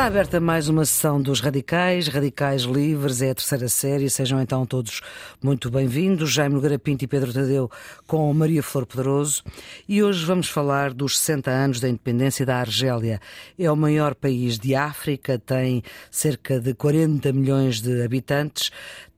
[0.00, 4.64] Está aberta mais uma sessão dos Radicais, Radicais Livres, é a terceira série, sejam então
[4.64, 5.02] todos
[5.42, 6.32] muito bem-vindos.
[6.32, 7.70] Jaime Nogueira Pinto e Pedro Tadeu
[8.06, 9.42] com Maria Flor Pedroso.
[9.86, 13.20] E hoje vamos falar dos 60 anos da independência da Argélia.
[13.58, 18.70] É o maior país de África, tem cerca de 40 milhões de habitantes,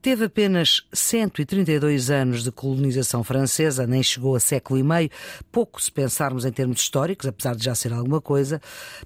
[0.03, 5.09] Teve apenas 132 anos de colonização francesa, nem chegou a século e meio,
[5.49, 8.61] pouco se pensarmos em termos históricos, apesar de já ser alguma coisa.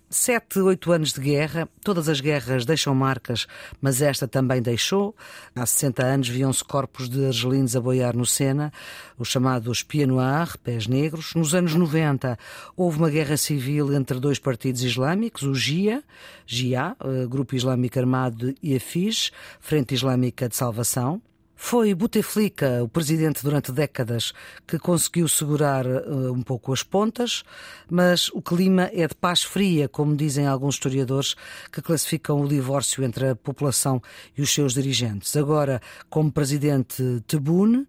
[0.10, 3.46] Sete, oito anos de guerra, todas as guerras deixam marcas,
[3.80, 5.16] mas esta também deixou.
[5.56, 8.74] Há 60 anos viam-se corpos de argelinos a boiar no Sena,
[9.20, 11.36] os chamados Pieds Noirs, pés negros.
[11.36, 12.40] Nos anos 90
[12.76, 16.04] houve uma guerra civil entre dois partidos islâmicos, o GIA,
[16.48, 20.87] GIA, eh, Grupo Islâmico Armado e a FIS, Frente Islâmica de Salvação
[21.60, 24.32] foi Bouteflika, o presidente durante décadas,
[24.66, 27.44] que conseguiu segurar uh, um pouco as pontas,
[27.90, 31.36] mas o clima é de paz fria, como dizem alguns historiadores
[31.72, 34.00] que classificam o divórcio entre a população
[34.38, 35.36] e os seus dirigentes.
[35.36, 37.88] Agora, como presidente Tebboune,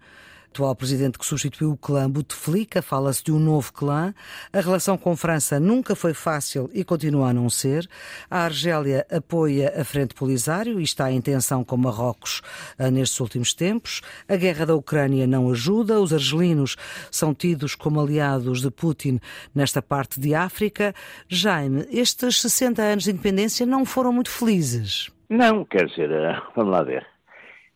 [0.51, 4.15] atual presidente que substituiu o clã Bouteflika, fala-se de um novo clã.
[4.53, 7.89] A relação com França nunca foi fácil e continua a não ser.
[8.31, 12.43] A Argélia apoia a Frente Polisário e está em tensão com Marrocos
[12.79, 14.01] ah, nestes últimos tempos.
[14.29, 16.01] A guerra da Ucrânia não ajuda.
[16.01, 16.77] Os argelinos
[17.11, 19.21] são tidos como aliados de Putin
[19.55, 20.95] nesta parte de África.
[21.29, 25.11] Jaime, estes 60 anos de independência não foram muito felizes.
[25.29, 27.18] Não, quer dizer, ah, vamos lá ver.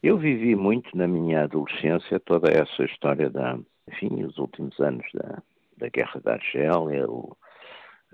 [0.02, 5.40] Eu vivi muito na minha adolescência toda essa história da, enfim, os últimos anos da,
[5.76, 7.36] da Guerra da Argélia, o,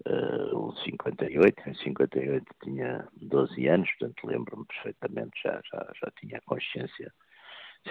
[0.07, 6.43] uh, o 58, em 58 tinha 12 anos, portanto lembro-me perfeitamente, já, já, já tinha
[6.43, 7.11] consciência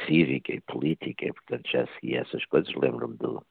[0.06, 3.44] cívica e política, e portanto já seguia essas coisas, lembro-me do,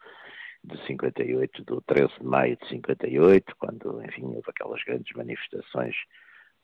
[0.62, 5.96] de 58, do 13 de maio de 58, quando, enfim, houve aquelas grandes manifestações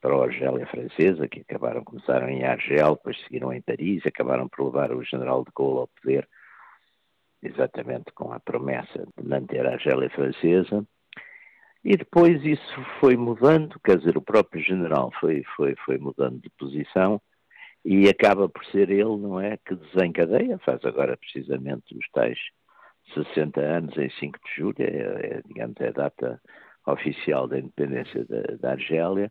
[0.02, 4.64] para a Argélia francesa, que acabaram, começaram em Argel, depois seguiram em Paris, acabaram por
[4.64, 6.28] levar o general de Gaulle ao poder,
[7.40, 10.84] exatamente com a promessa de manter a Argélia francesa.
[11.84, 16.50] E depois isso foi mudando, quer dizer, o próprio general foi, foi, foi mudando de
[16.58, 17.20] posição
[17.84, 22.38] e acaba por ser ele, não é, que desencadeia, faz agora precisamente os tais
[23.14, 26.40] 60 anos em 5 de julho, é, é digamos, é a data
[26.86, 29.30] oficial da independência da, da Argélia,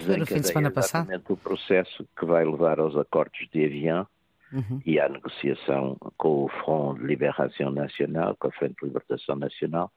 [0.00, 1.08] foi no fim de semana passado?
[1.28, 4.06] o processo que vai levar aos acordos de Evian
[4.52, 4.80] uhum.
[4.84, 9.92] e à negociação com o Front de Liberação Nacional, com a Frente de Libertação Nacional,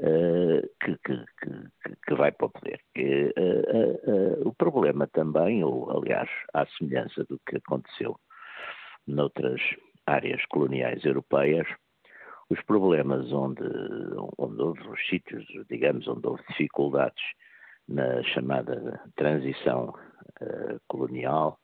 [0.00, 2.80] uh, que, que, que, que, vai para o poder.
[2.94, 8.18] E, uh, uh, o problema também, ou aliás, à semelhança do que aconteceu
[9.06, 9.60] noutras
[10.06, 11.66] áreas coloniais europeias,
[12.48, 13.64] os problemas onde,
[14.38, 17.22] onde houve os sítios, digamos, onde houve dificuldades
[17.88, 19.94] na chamada transição
[20.40, 21.58] uh, colonial,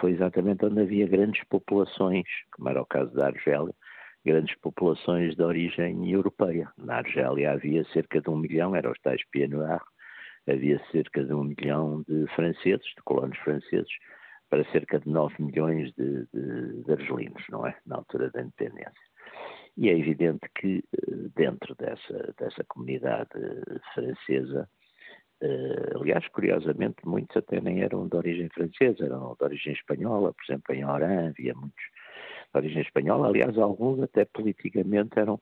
[0.00, 3.74] foi exatamente onde havia grandes populações, como era o caso da Argélia,
[4.24, 6.72] grandes populações de origem europeia.
[6.78, 9.52] Na Argélia havia cerca de um milhão, eram os tais Pieds
[10.48, 13.92] havia cerca de um milhão de franceses, de colonos franceses,
[14.50, 17.76] para cerca de 9 milhões de, de, de argelinos, não é?
[17.86, 18.92] Na altura da independência.
[19.76, 23.30] E é evidente que eh, dentro dessa, dessa comunidade
[23.94, 24.68] francesa
[25.94, 30.74] aliás, curiosamente, muitos até nem eram de origem francesa, eram de origem espanhola, por exemplo,
[30.74, 31.82] em Oran havia muitos
[32.52, 35.40] de origem espanhola, aliás, alguns até politicamente eram,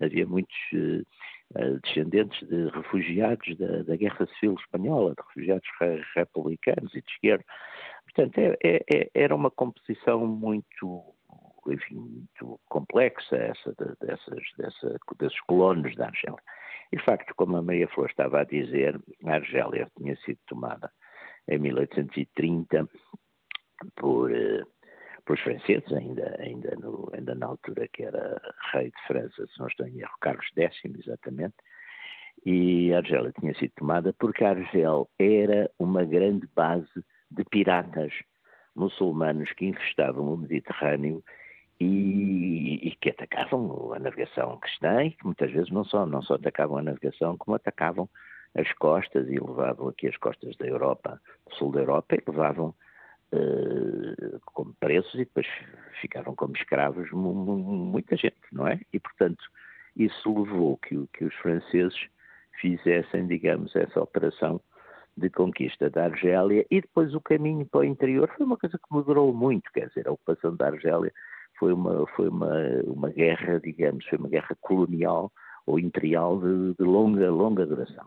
[0.00, 6.94] havia muitos uh, descendentes de refugiados da, da, Guerra Civil Espanhola, de refugiados re republicanos
[6.94, 7.44] e de esquerda.
[8.04, 11.02] Portanto, é, é, é, era uma composição muito,
[11.68, 16.42] enfim, muito complexa essa, dessas, dessa, desses colonos da Argélia.
[16.92, 20.90] E de facto, como a Maria Flor estava a dizer, a Argélia tinha sido tomada
[21.48, 22.86] em 1830
[23.96, 24.66] por, uh,
[25.24, 28.40] pelos franceses, ainda, ainda, no, ainda na altura que era
[28.72, 31.54] rei de França, se não estou em erro, Carlos X, exatamente,
[32.44, 38.12] e a Argélia tinha sido tomada porque a Argel era uma grande base de piratas
[38.74, 41.22] muçulmanos que infestavam o Mediterrâneo
[41.82, 46.34] e, e, que atacavam a navegação cristã e que muitas vezes não só, não só
[46.34, 48.08] atacavam a navegação, como atacavam
[48.54, 52.74] as costas e levavam aqui as costas da Europa, do sul da Europa, e levavam
[53.32, 55.46] uh, como preços e depois
[56.00, 58.80] ficavam como escravos muita gente, não é?
[58.92, 59.42] E, portanto,
[59.96, 61.98] isso levou que, que os franceses
[62.60, 64.60] fizessem, digamos, essa operação
[65.16, 68.94] de conquista da Argélia e depois o caminho para o interior foi uma coisa que
[68.94, 71.12] mudou muito, quer dizer, a ocupação da Argélia
[71.62, 72.52] foi uma, foi uma,
[72.86, 75.30] uma guerra, digamos, foi uma guerra colonial
[75.64, 78.06] ou imperial de, de longa, longa duração.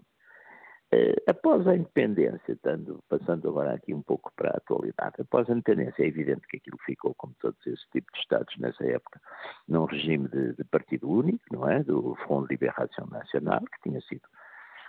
[0.93, 5.53] Uh, após a independência, tando, passando agora aqui um pouco para a atualidade, após a
[5.53, 9.21] independência é evidente que aquilo ficou, como todos esses tipos de Estados nessa época,
[9.69, 11.81] num regime de, de partido único, não é?
[11.81, 14.27] Do Front de Liberação Nacional, que tinha sido,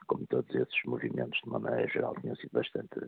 [0.08, 2.98] como todos esses movimentos de maneira geral, tinham sido bastante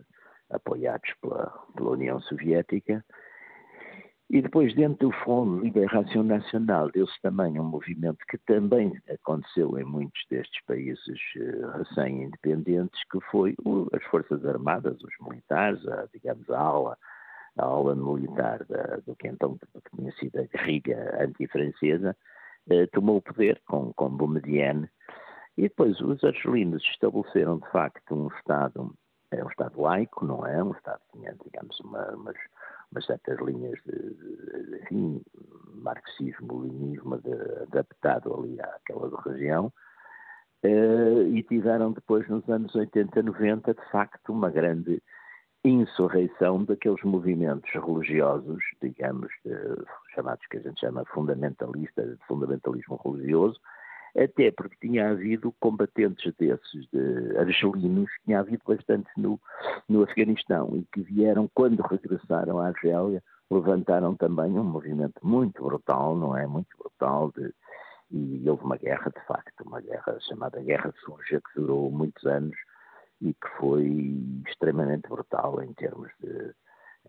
[0.51, 3.05] apoiados pela, pela União Soviética,
[4.31, 9.79] e depois, dentro do Fundo de Liberação Nacional, deu-se também um movimento que também aconteceu
[9.79, 13.57] em muitos destes países uh, recém-independentes, que foi
[13.95, 16.99] as Forças Armadas, os militares, a, digamos, a aula,
[17.57, 19.59] a aula militar da, do que então
[19.97, 22.15] tinha sido a guerrilha antifrancesa,
[22.71, 24.91] uh, tomou o poder com, com Boumediene,
[25.57, 28.95] e depois os argelinos estabeleceram, de facto, um Estado,
[29.31, 30.63] é um Estado laico, não é?
[30.63, 32.15] Um Estado que tinha, digamos, uma,
[32.93, 35.23] umas certas linhas de, enfim,
[35.75, 37.21] marxismo-leninismo
[37.63, 39.73] adaptado ali àquela região,
[40.65, 45.03] uh, e tiveram depois, nos anos 80, 90, de facto, uma grande
[45.65, 49.53] insurreição daqueles movimentos religiosos, digamos, de,
[50.15, 53.61] chamados que a gente chama fundamentalistas, de fundamentalismo religioso,
[54.17, 59.41] até porque tinha havido combatentes desses, de argelinos, tinha havido bastante no,
[59.89, 66.17] no Afeganistão e que vieram, quando regressaram à Argélia, levantaram também um movimento muito brutal,
[66.17, 66.47] não é?
[66.47, 67.53] Muito brutal, de,
[68.11, 72.57] e houve uma guerra, de facto, uma guerra chamada Guerra Suja, que durou muitos anos
[73.21, 73.85] e que foi
[74.47, 76.55] extremamente brutal em termos de,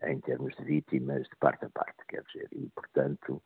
[0.02, 3.42] em termos de vítimas de parte a parte, quer dizer, e portanto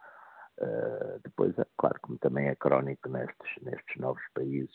[0.61, 4.75] Uh, depois, é claro, como também é crónico nestes, nestes novos países,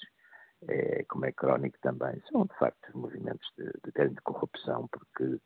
[0.68, 5.40] é, como é crónico também, são de facto movimentos de, de grande corrupção, porque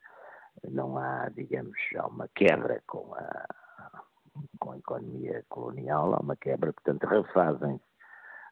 [0.70, 3.46] não há, digamos, há uma quebra com a,
[4.60, 7.80] com a economia colonial, há uma quebra, portanto, refazem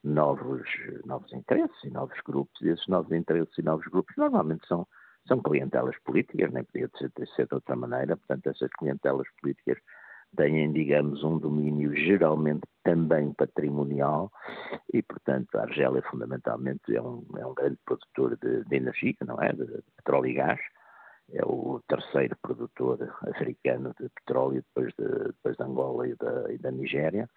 [0.04, 0.68] novos,
[1.06, 4.88] novos interesses e novos grupos, e esses novos interesses e novos grupos normalmente são,
[5.28, 9.78] são clientelas políticas, nem podia ser, ser de outra maneira, portanto, essas clientelas políticas
[10.36, 14.32] têm, digamos, um domínio geralmente também patrimonial
[14.94, 19.42] e, portanto, a Argélia fundamentalmente é um, é um grande produtor de, de energia, não
[19.42, 19.52] é?
[19.52, 20.60] De, de, petróleo e gás.
[21.34, 26.58] É o terceiro produtor africano de petróleo depois de, depois de Angola e da, e
[26.58, 27.30] da Nigéria.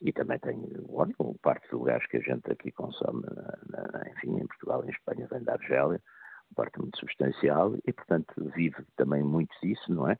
[0.00, 0.56] E também tem,
[0.88, 3.22] olha, parte do gás que a gente aqui consome,
[3.68, 6.00] na, na, enfim, em Portugal e em Espanha vem da Argélia
[6.54, 10.18] parte muito substancial e, portanto, vive também muito disso, não é?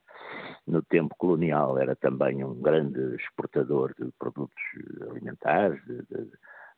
[0.66, 4.62] No tempo colonial era também um grande exportador de produtos
[5.10, 6.30] alimentares, de, de,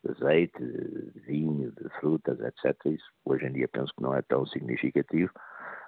[0.04, 2.74] de azeite, de vinho, de frutas, etc.
[2.86, 5.32] Isso hoje em dia penso que não é tão significativo,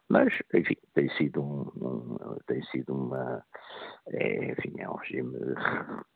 [0.09, 3.43] mas, enfim, tem sido, um, um tem sido uma,
[4.09, 5.33] é, enfim, é um regime,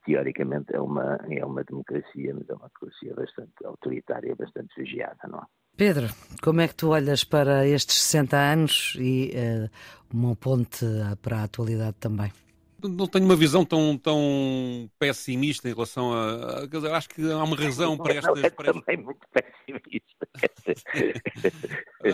[0.04, 5.38] teoricamente é uma, é uma democracia, mas é uma democracia bastante autoritária, bastante vigiada, não
[5.38, 5.46] é?
[5.76, 6.08] Pedro,
[6.42, 9.70] como é que tu olhas para estes 60 anos e uh,
[10.10, 10.86] uma ponte
[11.20, 12.32] para a atualidade também?
[12.82, 16.60] Não tenho uma visão tão, tão pessimista em relação a.
[16.60, 18.38] a dizer, acho que há uma razão para estas.
[18.38, 20.28] Não, é para também muito pessimista.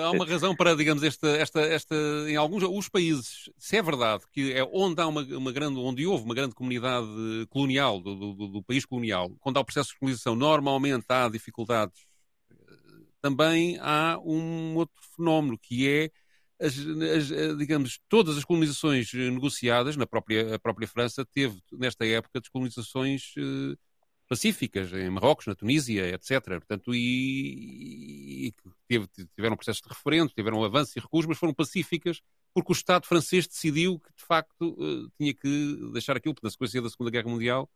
[0.02, 1.94] há uma razão para, digamos, esta, esta, esta,
[2.28, 6.06] em alguns os países, se é verdade que é onde há uma, uma grande, onde
[6.06, 7.06] houve uma grande comunidade
[7.50, 12.06] colonial do, do, do país colonial, quando há o processo de colonização, normalmente há dificuldades
[13.22, 16.10] também há um outro fenómeno que é
[16.60, 22.06] as, as, eh, digamos, todas as colonizações eh, negociadas, na própria, própria França teve, nesta
[22.06, 23.76] época, descolonizações eh,
[24.28, 26.40] pacíficas, em Marrocos, na Tunísia, etc.
[26.44, 28.54] Portanto, e, e
[28.88, 32.20] teve, tiveram processos de referendo, tiveram avanços e recuos, mas foram pacíficas
[32.54, 34.76] porque o Estado francês decidiu que, de facto,
[35.18, 37.68] tinha que deixar aquilo, porque na sequência da Segunda Guerra Mundial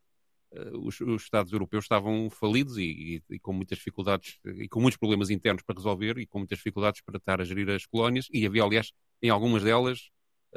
[0.72, 2.82] os, os, Estados europeus estavam falidos e,
[3.30, 6.58] e, e, com muitas dificuldades e com muitos problemas internos para resolver e com muitas
[6.58, 10.10] dificuldades para estar a gerir as colónias e havia, aliás, em algumas delas,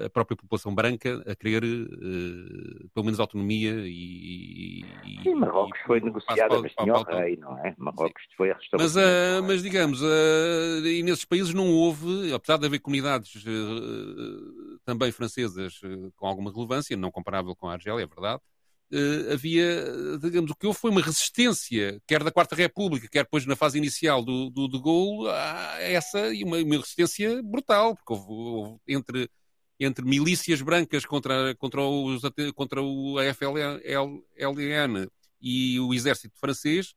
[0.05, 4.81] a própria população branca a querer uh, pelo menos autonomia e...
[5.05, 7.75] e Sim, Marrocos foi negociada, mas tinha o rei, não é?
[7.77, 8.36] Marrocos Sim.
[8.38, 13.43] foi Mas, uh, mas digamos, uh, e nesses países não houve, apesar de haver comunidades
[14.86, 15.81] também francesas
[16.15, 18.41] com alguma relevância, não comparável com a Argélia, é verdade,
[18.91, 23.46] Uh, havia, digamos, o que houve foi uma resistência, quer da Quarta República, quer depois
[23.46, 28.13] na fase inicial do, do de Gaulle, a essa, e uma, uma resistência brutal, porque
[28.13, 29.29] houve, houve, entre,
[29.79, 32.22] entre milícias brancas contra, contra, os,
[32.55, 33.79] contra o AFLN
[35.39, 36.96] e o exército francês,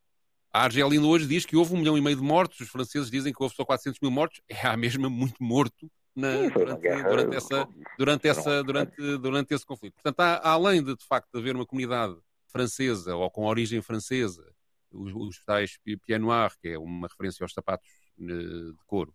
[0.52, 3.32] a Argelina hoje diz que houve um milhão e meio de mortos, os franceses dizem
[3.32, 7.68] que houve só 400 mil mortos, é a mesma muito morto na, durante, durante, essa,
[7.98, 9.94] durante, essa, durante, durante esse conflito.
[9.94, 12.16] Portanto, há, além de, de facto, haver uma comunidade
[12.46, 14.44] francesa ou com origem francesa,
[14.92, 17.88] os, os tais Pied Noir, que é uma referência aos sapatos
[18.18, 19.14] de couro.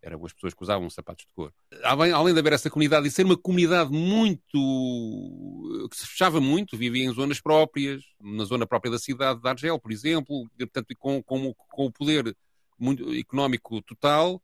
[0.00, 1.52] Eram as pessoas que usavam sapatos de couro.
[1.82, 5.88] Além de haver essa comunidade e ser uma comunidade muito.
[5.90, 9.78] que se fechava muito, vivia em zonas próprias, na zona própria da cidade de Argel,
[9.78, 12.34] por exemplo, portanto, com, com, com o poder
[12.78, 14.40] muito económico total,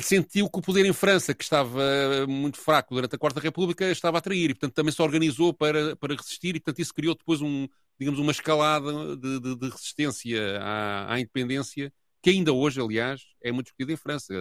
[0.00, 1.80] sentiu que o poder em França, que estava
[2.26, 5.94] muito fraco durante a Quarta República, estava a atrair e, portanto, também se organizou para,
[5.96, 7.66] para resistir e, portanto, isso criou depois um,
[7.98, 11.92] digamos, uma escalada de, de, de resistência à, à, independência
[12.22, 14.34] que ainda hoje, aliás, é muito discutida em França.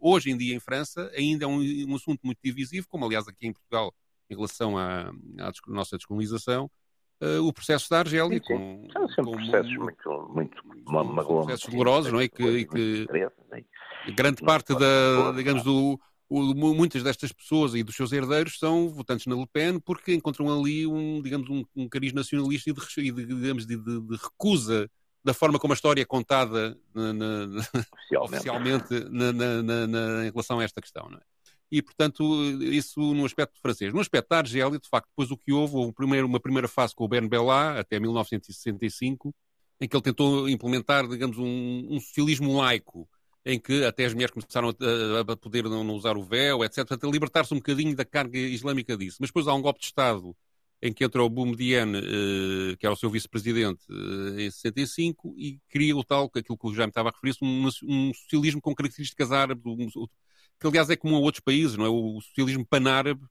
[0.00, 3.46] Hoje em dia, em França, ainda é um, um assunto muito divisivo, como, aliás, aqui
[3.46, 3.94] em Portugal,
[4.30, 6.70] em relação à, à nossa descolonização,
[7.22, 8.38] uh, o processo da Argélia.
[8.38, 8.56] Sim, sim.
[8.56, 12.28] Com, São sempre com, processos muito, muito, muito processos dolorosos, não é?
[12.28, 13.06] Que, e que
[14.10, 19.26] grande parte da, digamos, do, o, muitas destas pessoas e dos seus herdeiros são votantes
[19.26, 23.26] na Le Pen porque encontram ali um, digamos, um, um cariz nacionalista e de, de
[23.26, 24.90] digamos, de, de, de, recusa
[25.22, 27.46] da forma como a história é contada na, na,
[28.20, 31.08] oficialmente, oficialmente na, em relação a esta questão.
[31.12, 31.20] É?
[31.70, 32.22] E, portanto,
[32.60, 33.94] isso no aspecto francês.
[33.94, 36.94] No aspecto da Argélia, de facto, depois o que houve, houve primeiro, uma primeira fase
[36.94, 39.34] com o Ben Bella, até 1965,
[39.80, 43.08] em que ele tentou implementar, digamos, um, um socialismo laico,
[43.44, 46.78] em que até as mulheres começaram a, a poder não, usar o véu, etc.
[46.86, 49.18] Portanto, a libertar-se um bocadinho da carga islâmica disso.
[49.20, 50.34] Mas depois há um golpe de Estado
[50.82, 55.60] em que entra o Boumediene, eh, que era o seu vice-presidente, eh, em 65, e
[55.68, 59.30] cria o tal, aquilo que o Jaime estava a referir-se, um, um, socialismo com características
[59.30, 60.06] árabes, um,
[60.60, 61.88] que aliás é comum a outros países, não é?
[61.88, 63.24] O socialismo panárabe,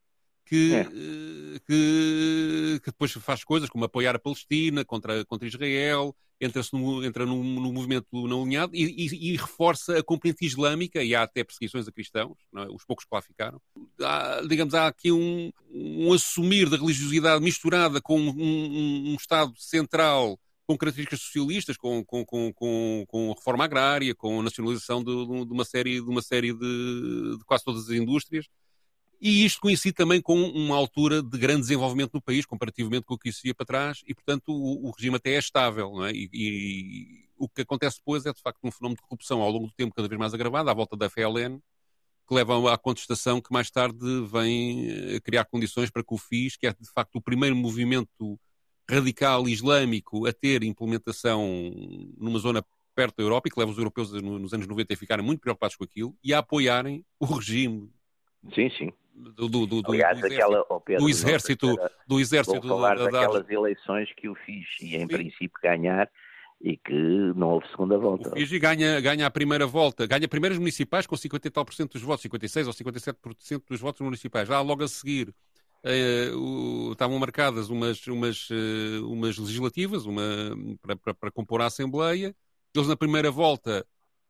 [0.45, 0.81] que, é.
[0.81, 7.05] Eh, que, que, depois faz coisas como apoiar a Palestina contra, contra Israel, entra, no,
[7.05, 11.21] entra no, no, movimento não alinhado e, e, e, reforça a componente islâmica, e há
[11.21, 12.61] até perseguições a cristãos, é?
[12.73, 13.61] os poucos que lá ficaram.
[14.01, 19.53] Há, digamos, há aqui um, um assumir da religiosidade misturada com um, um, um Estado
[19.55, 25.11] central com características socialistas, com, com, com, com, reforma agrária, com nacionalização de,
[25.45, 28.47] de, uma série, de, uma série de, de quase todas as indústrias,
[29.21, 33.17] e isto coincide também com uma altura de grande desenvolvimento no país, comparativamente com o
[33.19, 35.91] que existia para trás, e, portanto, o, o regime até é estável.
[35.91, 36.11] Não é?
[36.11, 39.67] E, e, o que acontece depois é, de facto, um fenómeno de corrupção ao longo
[39.67, 41.59] do tempo cada vez mais agravado, à volta da FLN,
[42.27, 43.99] que leva à contestação que mais tarde
[44.31, 48.39] vem eh, criar condições para que o FIS, que é, de facto, o primeiro movimento
[48.89, 51.47] radical islâmico a ter implementação
[52.17, 55.25] numa zona perto da Europa e que leva os europeus nos anos 90 a ficarem
[55.25, 57.89] muito preocupados com aquilo e a apoiarem o regime
[58.55, 58.93] Sim, sim.
[59.13, 61.75] Do, do, do, Aliás, do exército, aquela, oh Pedro, do exército,
[62.07, 63.53] do exército vou falar da, daquelas da...
[63.53, 65.07] eleições que o fiz e em sim.
[65.07, 66.09] princípio ganhar
[66.63, 66.93] e que
[67.35, 68.29] não houve segunda volta.
[68.29, 71.73] O Fiji ganha, ganha a primeira volta, ganha primeiras municipais com 50 e tal por
[71.73, 74.47] cento dos votos, 56 ou 57 por cento dos votos municipais.
[74.47, 75.33] Já logo a seguir
[75.83, 80.21] eh, o, estavam marcadas umas, umas, uh, umas legislativas uma,
[80.81, 82.35] para, para, para compor a Assembleia.
[82.73, 83.85] Eles na primeira volta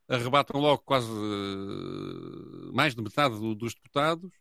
[0.08, 4.32] arrebatam logo quase uh, mais de metade do, dos deputados.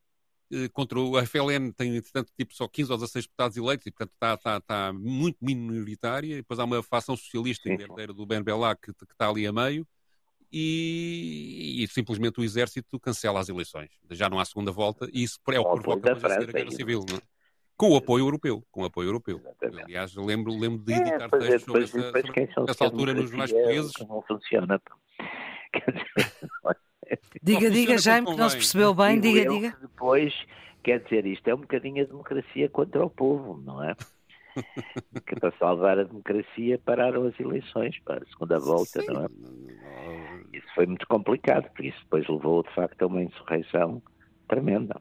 [0.53, 4.13] Uh, contra o FLN tem, entretanto, tipo só 15 ou 16 deputados eleitos e, portanto,
[4.15, 6.35] está, está, está muito minoritária.
[6.35, 9.47] E depois há uma facção socialista sim, herdeira do Ben Bella que, que, está ali
[9.47, 9.87] a meio.
[10.53, 13.91] E, e, simplesmente o exército cancela as eleições.
[14.11, 17.05] Já não há segunda volta e isso é o que provoca a guerra civil.
[17.09, 17.21] Não é?
[17.77, 19.39] Com o apoio europeu, com o apoio europeu.
[19.39, 19.85] Exatamente.
[19.85, 23.53] Aliás, lembro, lembro de é, editar é, textos sobre essa, sobre essa altura nos jornais
[23.53, 23.93] portugueses.
[24.01, 24.83] Não funciona.
[27.43, 29.77] diga, diga, Jaime, que não se percebeu bem, diga, diga.
[29.81, 30.35] Depois,
[30.83, 33.95] quer dizer, isto é um bocadinho a democracia contra o povo, não é?
[35.27, 39.07] que para salvar a democracia pararam as eleições para a segunda volta, Sim.
[39.07, 39.29] não é?
[40.53, 44.03] Isso foi muito complicado, porque isso depois levou de facto a uma insurreição
[44.49, 45.01] tremenda.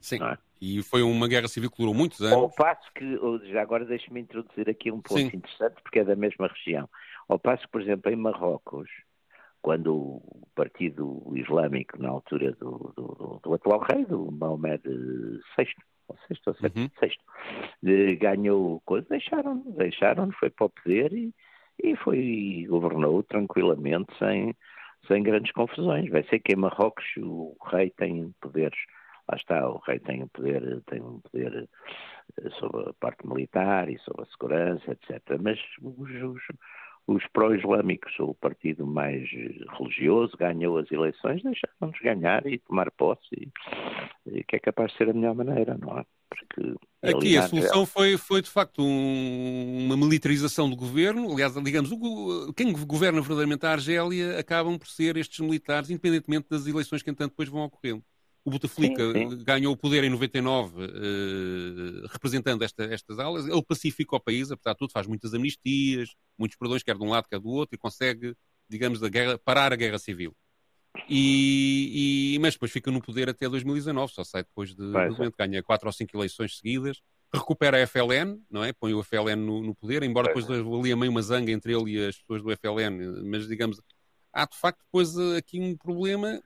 [0.00, 0.22] Sim.
[0.22, 0.38] É?
[0.60, 2.34] E foi uma guerra civil que durou muitos anos.
[2.34, 3.18] Ao passo que,
[3.52, 5.26] já agora deixe-me introduzir aqui um ponto Sim.
[5.26, 6.88] interessante, porque é da mesma região.
[7.28, 8.88] Ao passo que, por exemplo, em Marrocos,
[9.62, 14.82] quando o Partido Islâmico, na altura do, do, do atual rei, do Mahomed
[15.56, 15.74] VI,
[16.08, 16.90] ou sexto, ou sexto, uhum.
[16.98, 17.24] sexto
[18.18, 21.34] ganhou coisa, deixaram, deixaram, foi para o poder e,
[21.82, 24.54] e foi, governou tranquilamente, sem,
[25.06, 26.10] sem grandes confusões.
[26.10, 28.78] Vai ser que em Marrocos o rei tem poderes,
[29.30, 31.68] lá está, o rei tem um poder, tem um poder
[32.38, 35.20] eh, sobre a parte militar e sobre a segurança, etc.
[35.40, 36.42] Mas os, os
[37.08, 39.26] os pró-islâmicos, o partido mais
[39.78, 43.48] religioso, ganhou as eleições, deixaram-nos ganhar e tomar posse, e,
[44.26, 46.04] e, que é capaz de ser a melhor maneira, não é?
[46.28, 51.32] Porque, Aqui a solução foi, foi de facto um, uma militarização do governo.
[51.32, 56.66] Aliás, digamos, o, quem governa verdadeiramente a Argélia acabam por ser estes militares, independentemente das
[56.66, 58.04] eleições que entanto depois vão ocorrendo.
[58.48, 59.44] O Bouteflika sim, sim.
[59.44, 63.46] ganhou o poder em 99, eh, representando esta, estas aulas.
[63.46, 67.10] Ele pacifica o país, apesar de tudo, faz muitas amnistias, muitos perdões, quer de um
[67.10, 68.34] lado, quer do outro, e consegue
[68.68, 70.36] digamos, da guerra, parar a guerra civil.
[71.08, 75.34] E, e, mas depois fica no poder até 2019, só sai depois de, de momento,
[75.38, 77.00] ganha quatro ou cinco eleições seguidas,
[77.32, 78.72] recupera a FLN, não é?
[78.72, 81.92] Põe o FLN no, no poder, embora depois ali a meio uma zanga entre ele
[81.92, 83.80] e as pessoas do FLN, mas digamos,
[84.32, 86.42] há de facto depois aqui um problema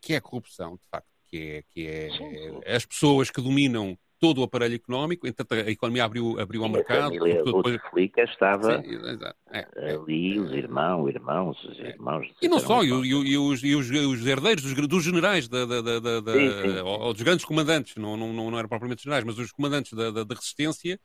[0.00, 3.98] que é a corrupção, de facto, que é, que é, é as pessoas que dominam
[4.18, 7.14] todo o aparelho económico, entretanto a economia abriu, abriu ao mercado.
[7.14, 8.98] A família Bouteflika estava Sim,
[9.50, 11.90] é, é, ali, os irmãos, irmãos, os é.
[11.90, 12.26] irmãos...
[12.40, 15.82] E não só, e, e, os, e os, os, herdeiros dos, dos generais, da, da,
[15.82, 16.78] da, da sim, sim.
[16.78, 20.24] Ou, dos grandes comandantes, não, não, não eram propriamente generais, mas os comandantes da, da,
[20.24, 20.98] da resistência,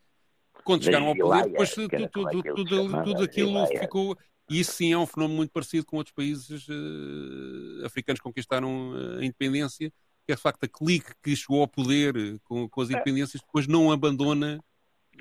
[0.64, 4.16] quando chegaram ao poder, depois tudo, tudo, tudo, tudo aquilo ficou...
[4.50, 8.90] E isso sim é um fenómeno muito parecido com outros países uh, africanos que conquistaram
[8.90, 9.90] uh, a independência,
[10.26, 12.94] que é de facto a clique que chegou ao poder eh, com, com as é.
[12.94, 14.60] independências, depois não abandona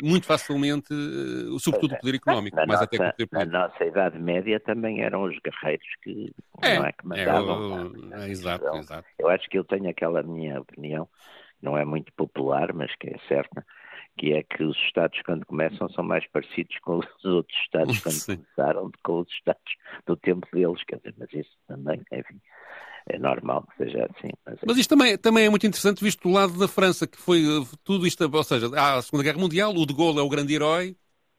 [0.01, 3.51] muito facilmente, uh, sobretudo o poder económico, na mais nossa, até que o poder político.
[3.51, 7.91] Na nossa Idade Média também eram os guerreiros que, é, não é, que mandavam.
[8.13, 9.07] É, é, exato, então, exato.
[9.19, 11.09] Eu acho que eu tenho aquela minha opinião,
[11.61, 13.65] não é muito popular, mas que é certa,
[14.17, 18.13] que é que os Estados, quando começam, são mais parecidos com os outros Estados quando
[18.13, 18.37] Sim.
[18.37, 19.73] começaram do que com os Estados
[20.05, 22.39] do tempo deles, quer dizer, mas isso também, enfim,
[23.09, 24.29] é normal que seja assim.
[24.45, 27.41] Mas, mas isto também, também é muito interessante visto do lado da França, que foi
[27.41, 30.29] eh, tudo isto, ou seja, há a Segunda Guerra Mundial, o de Gaulle é o
[30.29, 30.95] grande herói,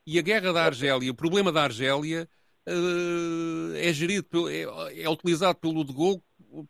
[0.06, 2.28] e a Guerra da Argélia, o problema da Argélia
[2.68, 4.62] uh, é gerido, é,
[5.02, 6.20] é, utilizado pelo de Gaulle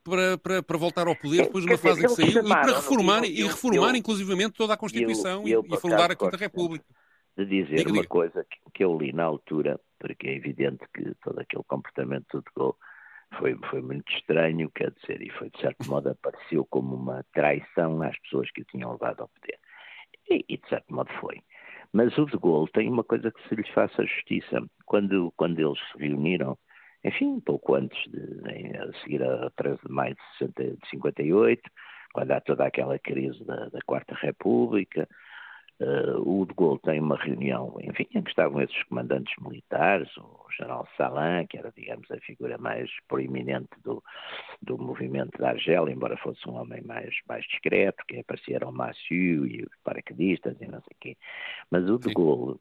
[0.04, 2.76] para, para, para voltar ao poder depois de uma fase em que saiu e para
[2.76, 6.84] reformar, e reformar inclusivamente toda a Constituição eu, eu, e, e fundar a Quinta República.
[7.36, 8.08] De dizer diga, uma diga.
[8.08, 12.50] coisa que, que eu li na altura, porque é evidente que todo aquele comportamento de
[12.54, 12.76] Gaulle
[13.38, 18.02] foi, foi muito estranho, quer dizer, e foi de certo modo apareceu como uma traição
[18.02, 19.58] às pessoas que o tinham levado ao poder.
[20.30, 21.40] E, e de certo modo foi.
[21.92, 24.62] Mas o de Gaulle tem uma coisa que se lhes faça justiça.
[24.86, 26.56] Quando, quando eles se reuniram,
[27.04, 31.62] enfim, pouco antes de em, a seguir a 13 de maio de, 60, de 58,
[32.14, 35.08] quando há toda aquela crise da, da Quarta República,
[36.24, 40.86] o de Gaulle tem uma reunião, enfim, em que estavam esses comandantes militares, o general
[40.96, 44.02] Salan, que era, digamos, a figura mais proeminente do,
[44.60, 49.46] do movimento da Argélia, embora fosse um homem mais, mais discreto, que apareceram o Massieu
[49.46, 51.16] e os paraquedistas e não sei o quê.
[51.70, 52.58] Mas o de Gaulle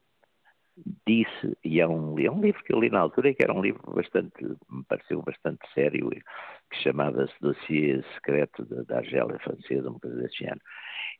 [1.06, 3.52] disse, e é um, é um livro que eu li na altura, e que era
[3.52, 4.32] um livro bastante,
[4.70, 10.38] me pareceu bastante sério, que chamava-se Dossiê Secreto da, da Argélia Francesa, uma coisa desse
[10.38, 10.60] género.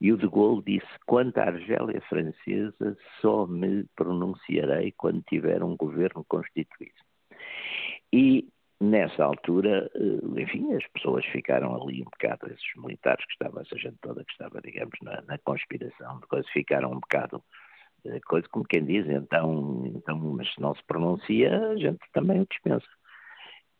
[0.01, 5.77] E o de Gaulle disse: quanto à Argélia Francesa, só me pronunciarei quando tiver um
[5.77, 6.95] governo constituído.
[8.13, 8.49] E
[8.81, 13.77] nessa altura, eh, enfim, as pessoas ficaram ali um bocado, esses militares que estavam, essa
[13.79, 17.43] gente toda que estava, digamos, na, na conspiração, depois ficaram um bocado
[18.27, 22.47] coisa como quem diz, então, então, mas se não se pronuncia, a gente também o
[22.47, 22.87] dispensa.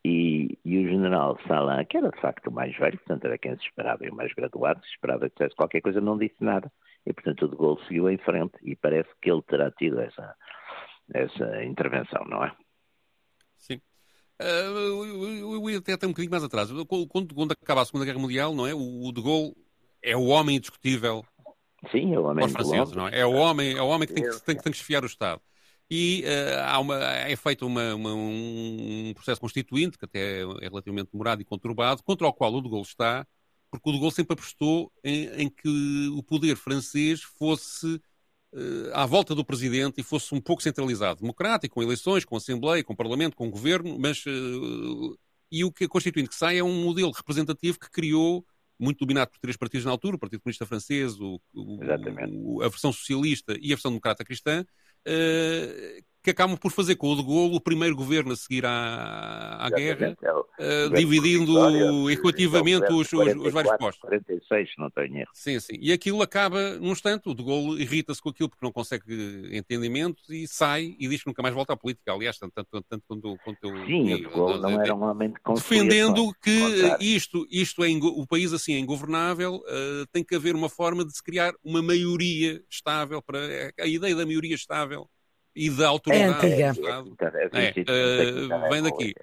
[0.05, 3.57] E, e, o general Salan, que era de facto o mais velho, portanto era quem
[3.57, 6.73] se esperava, e o mais graduado, se esperava que dissesse qualquer coisa, não disse nada.
[7.07, 10.35] E portanto o de Gaulle seguiu em frente e parece que ele terá tido essa,
[11.15, 12.53] essa intervenção, não é?
[13.57, 13.81] Sim.
[14.41, 16.69] Uh, eu ia até, até um bocadinho mais atrás.
[17.09, 18.75] Quando, quando acaba a Segunda Guerra Mundial, não é?
[18.75, 19.55] O, o de Gaulle
[20.03, 21.25] é o homem indiscutível
[21.91, 22.47] Sim, é o homem.
[22.47, 23.21] Os franceses, não é?
[23.21, 25.41] É o homem, é o homem que tem que, tem, tem que esfiar o Estado.
[25.91, 31.11] E uh, há uma, é feito uma, uma, um processo constituinte, que até é relativamente
[31.13, 33.27] demorado e conturbado, contra o qual o de Gaulle está,
[33.71, 38.01] porque o de Gaulle sempre apostou em, em que o poder francês fosse
[38.55, 42.83] uh, à volta do presidente e fosse um pouco centralizado, democrático, com eleições, com assembleia,
[42.83, 45.19] com parlamento, com governo, mas uh,
[45.51, 48.47] e o que a constituinte que sai é um modelo representativo que criou
[48.83, 52.93] muito dominado por três partidos na altura, o Partido Comunista Francês, o, o, a versão
[52.93, 54.67] socialista e a versão democrata cristã,
[55.07, 59.57] uh, que acabam por fazer com o de Gaulle o primeiro governo a seguir à,
[59.59, 64.01] à guerra, uh, dividindo equativamente os, os, os, vários postos.
[64.03, 65.31] 46, não tenho erro.
[65.35, 65.75] Sim, sim.
[65.81, 70.23] E aquilo acaba num instante, o de Gaulle irrita-se com aquilo porque não consegue entendimento
[70.31, 72.13] e sai e diz que nunca mais volta à política.
[72.13, 73.87] Aliás, tanto, tanto, tanto quanto, quanto eu...
[73.87, 78.27] Sim, o de Gaulle não era um homem de Defendendo que isto, isto é, o
[78.27, 82.63] país assim é ingovernável, uh, tem que haver uma forma de se criar uma maioria
[82.71, 85.09] estável, para a ideia da maioria estável
[85.55, 87.17] e da autoridade é do Estado.
[87.21, 89.15] É, uh, vem daqui.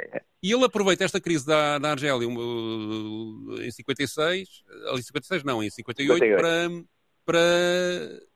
[0.42, 4.64] E ele aproveita esta crise da, da Argélia uh, em 56,
[4.94, 6.42] em 56 não, em 58, 58.
[6.42, 6.86] Para,
[7.26, 8.30] para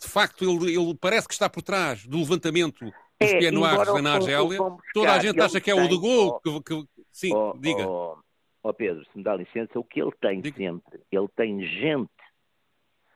[0.00, 2.92] de facto ele, ele parece que está por trás do levantamento dos
[3.32, 4.58] é, pianoares na Argélia.
[4.92, 6.38] Toda a gente acha que é o de Gaulle.
[6.42, 7.86] Que, que, sim, oh, diga.
[7.86, 8.18] Ó oh,
[8.68, 10.56] oh Pedro, se me dá licença, o que ele tem diga.
[10.56, 12.10] sempre, ele tem gente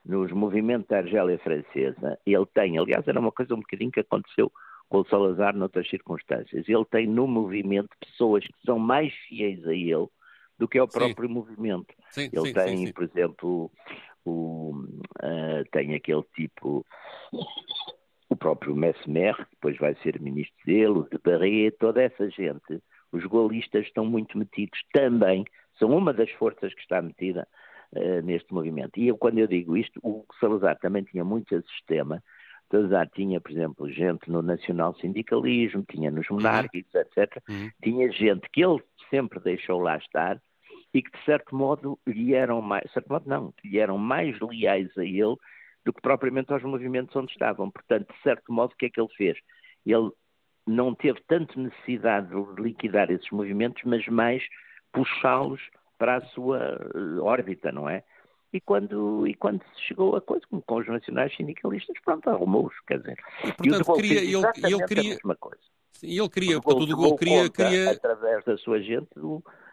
[0.04, 4.50] nos movimentos da Argélia Francesa, ele tem, aliás, era uma coisa um bocadinho que aconteceu
[4.88, 6.68] com o Salazar noutras circunstâncias.
[6.68, 10.08] Ele tem no movimento pessoas que são mais fiéis a ele
[10.58, 11.34] do que ao próprio sim.
[11.34, 11.94] movimento.
[12.10, 13.70] Sim, ele sim, tem, por exemplo,
[14.24, 14.84] o,
[15.22, 16.84] uh, tem aquele tipo,
[18.28, 22.82] o próprio Mesmer, que depois vai ser ministro dele, o de Barret, toda essa gente,
[23.12, 25.44] os golistas estão muito metidos também,
[25.78, 27.48] são uma das forças que está metida
[27.94, 28.98] uh, neste movimento.
[28.98, 32.22] E eu, quando eu digo isto, o Salazar também tinha muito esse sistema,
[32.70, 36.36] Salazar tinha, por exemplo, gente no nacional sindicalismo, tinha nos uhum.
[36.36, 37.42] monárquicos, etc.
[37.48, 37.70] Uhum.
[37.82, 40.40] Tinha gente que ele sempre deixou lá estar
[40.94, 44.38] e que, de certo modo, lhe eram mais, de certo modo não, lhe eram mais
[44.40, 45.36] leais a ele
[45.84, 47.70] do que propriamente aos movimentos onde estavam.
[47.70, 49.38] Portanto, de certo modo, o que é que ele fez?
[49.84, 50.10] Ele
[50.66, 54.42] não teve tanto necessidade de liquidar esses movimentos, mas mais
[54.92, 55.60] puxá-los
[56.00, 58.02] para a sua eh, órbita, não é?
[58.54, 62.74] E quando, e quando se chegou a coisa, como com os nacionais sindicalistas, pronto, arrumou-os,
[62.86, 63.18] quer dizer.
[63.44, 65.62] E, portanto, e queria, ele, ele queria, a mesma coisa.
[66.02, 67.90] E ele queria, porque tudo o gol queria, queria...
[67.90, 69.08] Através da sua gente,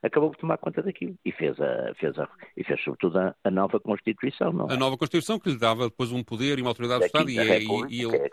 [0.04, 1.16] acabou por tomar conta daquilo.
[1.26, 4.74] E fez, a, fez, a, e fez sobretudo a, a nova Constituição, não é?
[4.74, 7.30] A nova Constituição que lhe dava depois um poder e uma autoridade do Estado.
[7.30, 8.16] E, é, e, ele...
[8.16, 8.30] é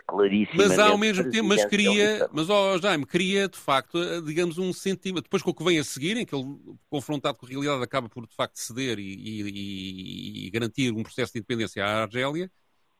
[0.55, 5.23] mas ao mesmo tempo, mas queria, mas oh, Jaime, queria de facto, digamos, um sentimento,
[5.23, 6.57] depois com o que vem a seguir, em que ele,
[6.89, 11.39] confrontado com a realidade, acaba por de facto ceder e, e garantir um processo de
[11.39, 12.49] independência à Argélia,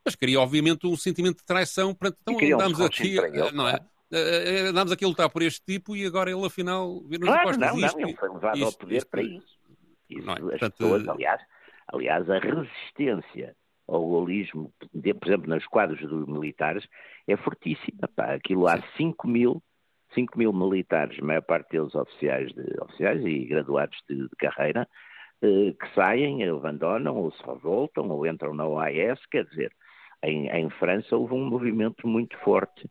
[0.04, 3.16] mas queria obviamente um sentimento de traição, portanto, então andámos aqui,
[3.54, 3.80] não é?
[4.16, 7.72] Uh, andámos aqui a lutar por este tipo e agora ele afinal vira-nos claro, costas
[7.72, 9.60] não, não, ele foi levado isto, ao poder isto, para isso.
[10.10, 10.36] isso é?
[10.40, 11.42] Portanto, pessoas, aliás,
[11.88, 13.56] aliás, a resistência
[13.88, 16.88] ao golismo, por exemplo, nos quadros dos militares,
[17.28, 18.08] é fortíssima.
[18.16, 18.34] Pá.
[18.34, 19.62] Aquilo há 5 mil,
[20.14, 24.88] 5 mil militares, a maior parte deles oficiais, de, oficiais e graduados de, de carreira,
[25.42, 29.72] eh, que saem, abandonam, ou se revoltam, ou entram na OAS, quer dizer,
[30.24, 32.90] em, em França houve um movimento muito forte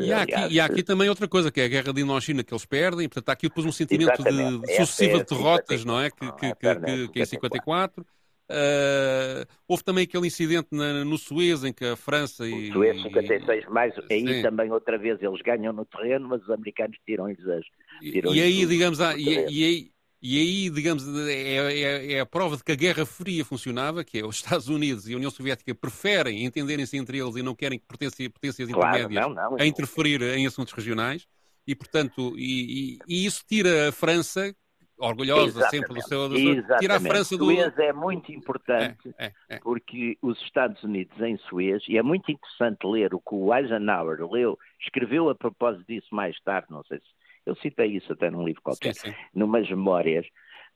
[0.00, 2.42] e, há aqui, e, há aqui, também outra coisa, que é a guerra de Indochina
[2.42, 6.00] que eles perdem, portanto há aqui depois um sentimento de sucessiva é de derrotas, não
[6.00, 6.10] é?
[6.10, 8.04] Que, que, que, que, que é em 54.
[8.48, 12.70] Uh, houve também aquele incidente na, no Suez em que a França e.
[12.70, 14.42] O Suez 56, mais aí sim.
[14.42, 17.64] também outra vez eles ganham no terreno, mas os americanos tiram-lhes as.
[18.00, 19.90] Tiram e aí, digamos, há, e, e, aí,
[20.22, 24.18] e aí, digamos, é, é, é, a prova de que a Guerra Fria funcionava, que
[24.18, 27.78] é os Estados Unidos e a União Soviética preferem entenderem-se entre eles e não querem
[27.78, 31.26] que potências, potências claro, intermédias não, não, a interferir em assuntos regionais.
[31.66, 34.54] E, portanto, e, e, e isso tira a França,
[34.96, 36.28] orgulhosa exatamente, sempre do seu...
[36.28, 37.44] Do, tira a França do...
[37.44, 39.58] Suez é muito importante, é, é, é.
[39.58, 44.24] porque os Estados Unidos em Suez, e é muito interessante ler o que o Eisenhower
[44.30, 48.44] leu, escreveu a propósito disso mais tarde, não sei se eu citei isso até num
[48.44, 49.16] livro qualquer, sim, sim.
[49.34, 50.26] numas memórias,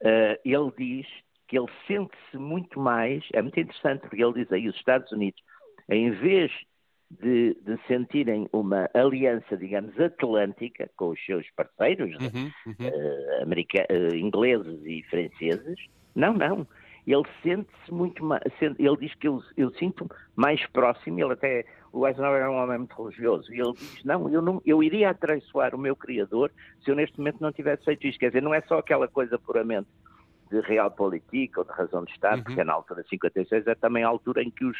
[0.02, 1.06] uh, ele diz
[1.48, 5.42] que ele sente-se muito mais, é muito interessante porque ele diz aí os Estados Unidos,
[5.88, 6.52] em vez
[7.10, 12.86] de, de, sentirem uma aliança, digamos, atlântica com os seus parceiros, uhum, uhum.
[12.86, 15.76] Uh, uh, ingleses e franceses,
[16.14, 16.66] não, não.
[17.10, 22.06] Ele sente-se muito mais, ele diz que eu, eu sinto mais próximo, ele até o
[22.06, 25.74] Eisenhower era um homem muito religioso, e ele diz, não, eu, não, eu iria atraiçoar
[25.74, 26.52] o meu Criador
[26.84, 28.18] se eu neste momento não tivesse feito isto.
[28.20, 29.88] Quer dizer, não é só aquela coisa puramente
[30.50, 32.44] de real política ou de razão de Estado, uhum.
[32.44, 34.76] porque é na altura de 56, é também a altura em que, os,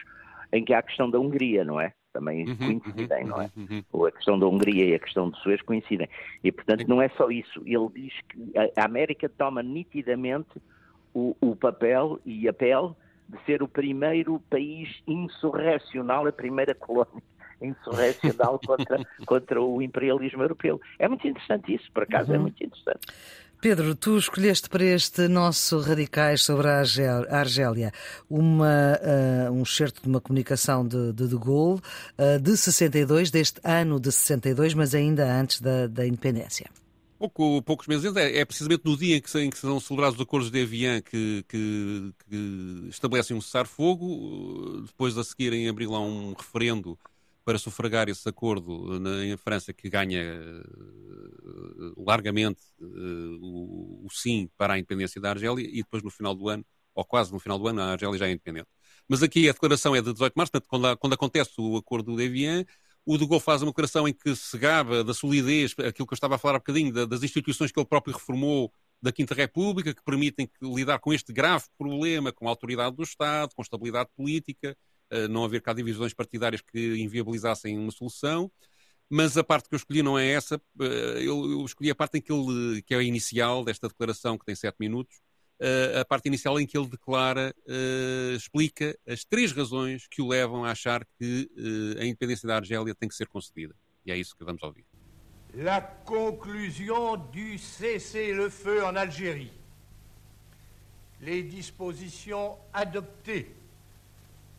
[0.53, 1.93] em que há a questão da Hungria, não é?
[2.13, 3.51] Também uhum, coincidem, uhum, não é?
[3.57, 3.85] Uhum, uhum.
[3.93, 6.09] Ou a questão da Hungria e a questão de Suez coincidem.
[6.43, 7.63] E, portanto, não é só isso.
[7.65, 10.61] Ele diz que a América toma nitidamente
[11.15, 12.93] o, o papel e a pele
[13.29, 17.23] de ser o primeiro país insurrecional, a primeira colónia
[17.63, 20.81] insurrecional contra, contra o imperialismo europeu.
[20.99, 22.41] É muito interessante isso, por acaso, é uhum.
[22.41, 23.07] é muito interessante.
[23.61, 26.79] Pedro, tu escolheste para este nosso Radicais sobre a
[27.31, 27.93] Argélia
[28.29, 31.79] uma, uh, um excerto de uma comunicação de De, de Gaulle
[32.19, 36.71] uh, de 62, deste ano de 62, mas ainda antes da, da independência.
[37.21, 40.15] Pouco, poucos meses antes, é, é, precisamente no dia em que, em que são celebrados
[40.17, 45.95] os acordos de Evian que, que, que estabelecem um cessar-fogo, depois a seguir em abril
[45.95, 46.99] há um referendo
[47.45, 54.49] para sufragar esse acordo na, em França que ganha uh, largamente uh, o, o, sim
[54.57, 57.59] para a independência da Argélia e depois no final do ano, ou quase no final
[57.59, 58.69] do ano, a Argélia já é independente.
[59.07, 62.17] Mas aqui a declaração é de 18 de março, portanto, quando, quando acontece o acordo
[62.17, 62.65] de Evian,
[63.13, 66.15] o De Gaulle faz uma declaração em que se gaba da solidez, aquilo que eu
[66.15, 70.05] estava a falar há bocadinho, das instituições que ele próprio reformou da Quinta República, que
[70.05, 74.77] permitem lidar com este grave problema, com a autoridade do Estado, com estabilidade política,
[75.11, 78.49] eh, não haver cá divisões partidárias que inviabilizassem uma solução.
[79.09, 80.63] Mas a parte que eu escolhi não é essa.
[80.81, 84.45] Eh, eu, escolhi a parte em que, ele, que é a inicial desta declaração, que
[84.45, 85.21] tem sete minutos,
[86.01, 90.65] a parte inicial em que ele declara, uh, explica as três razões que o levam
[90.65, 93.75] a achar que uh, a independência da Argélia tem que ser concedida.
[94.05, 94.85] E é isso que vamos ouvir.
[95.55, 99.53] La conclusion du cessez-le-feu en Algérie.
[101.21, 103.49] Les dispositions adoptées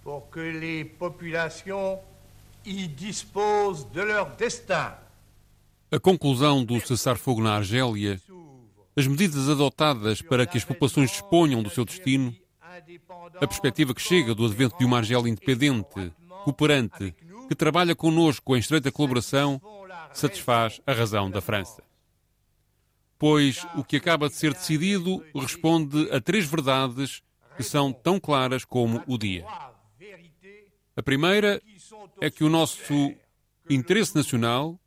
[0.04, 2.00] pour que les populations
[2.66, 4.94] y disposent de leur destin.
[5.92, 8.18] A conclusão do cessar-fogo na Argélia,
[8.96, 12.36] as medidas adotadas para que as populações disponham do seu destino,
[13.40, 16.12] a perspectiva que chega do advento de uma Argélia independente,
[16.44, 17.16] cooperante,
[17.48, 19.62] que trabalha conosco em estreita colaboração,
[20.14, 21.84] satisfaz a razão da França.
[23.18, 27.22] Pois o que acaba de ser decidido responde a três verdades
[27.56, 29.46] que são tão claras como o dia.
[30.96, 31.62] A primeira
[32.20, 33.14] é que o nosso
[33.70, 34.80] interesse nacional,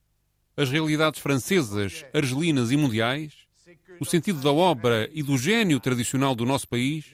[0.57, 3.44] as realidades francesas, argelinas e mundiais,
[4.01, 7.05] o sentido da obra e do gênio tradicional do nosso país,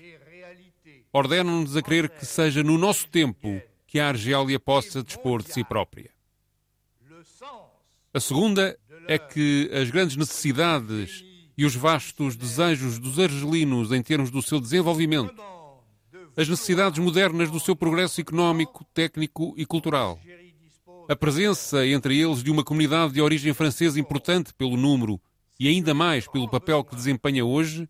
[1.12, 5.64] ordenam-nos a crer que seja no nosso tempo que a Argélia possa dispor de si
[5.64, 6.10] própria.
[8.12, 11.24] A segunda é que as grandes necessidades
[11.56, 15.34] e os vastos desejos dos argelinos em termos do seu desenvolvimento,
[16.36, 20.18] as necessidades modernas do seu progresso económico, técnico e cultural,
[21.08, 25.20] a presença entre eles de uma comunidade de origem francesa importante pelo número
[25.60, 27.86] e ainda mais pelo papel que desempenha hoje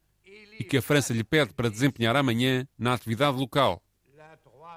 [0.59, 3.81] e que a França lhe pede para desempenhar amanhã na atividade local.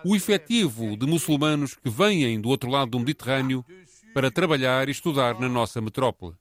[0.06, 3.66] O efetivo de muçulmanos que vêm do outro lado do Mediterrâneo
[4.14, 6.36] para trabalhar e estudar na nossa metrópole.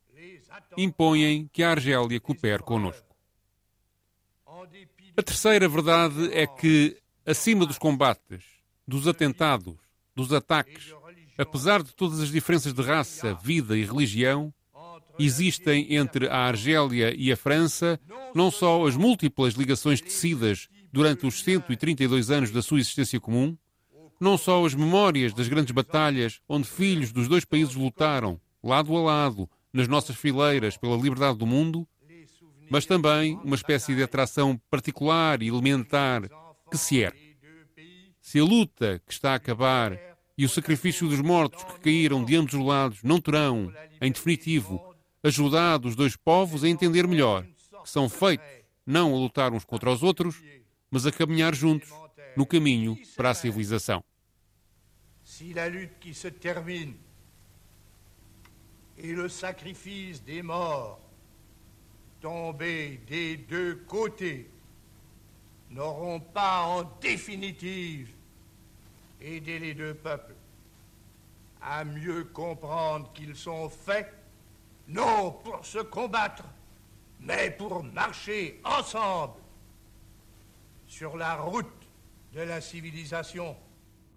[0.77, 3.07] Impõem que a Argélia coopere conosco.
[5.17, 8.45] A terceira verdade é que, acima dos combates,
[8.87, 9.77] dos atentados,
[10.15, 10.93] dos ataques,
[11.38, 14.53] apesar de todas as diferenças de raça, vida e religião,
[15.18, 18.01] existem entre a Argélia e a França
[18.35, 23.57] não só as múltiplas ligações tecidas durante os 132 anos da sua existência comum,
[24.20, 29.03] não só as memórias das grandes batalhas onde filhos dos dois países lutaram, lado a
[29.03, 31.88] lado, nas nossas fileiras pela liberdade do mundo,
[32.70, 36.22] mas também uma espécie de atração particular e elementar
[36.70, 37.37] que se ergue.
[38.20, 39.98] Se a luta que está a acabar
[40.38, 44.91] e o sacrifício dos mortos que caíram de ambos os lados não terão, em definitivo,
[45.22, 47.44] ajudado os dois povos a entender melhor
[47.82, 48.46] que são feitos
[48.85, 50.42] não a lutar uns contra os outros,
[50.90, 51.90] mas a caminhar juntos
[52.37, 54.02] no caminho para a civilização.
[55.24, 56.96] Si la lutte qui se termine
[58.98, 61.00] et le sacrifice des morts
[62.20, 64.50] tombés des deux côtés
[65.70, 68.11] n'auront pas en définitive
[69.20, 70.35] aidé les deux peuples
[71.61, 74.12] à mieux comprendre qu'ils sont faits
[74.92, 76.44] non pour se combattre,
[77.20, 79.40] mais pour marcher ensemble
[80.87, 81.66] sur la route
[82.35, 83.57] de la civilisation.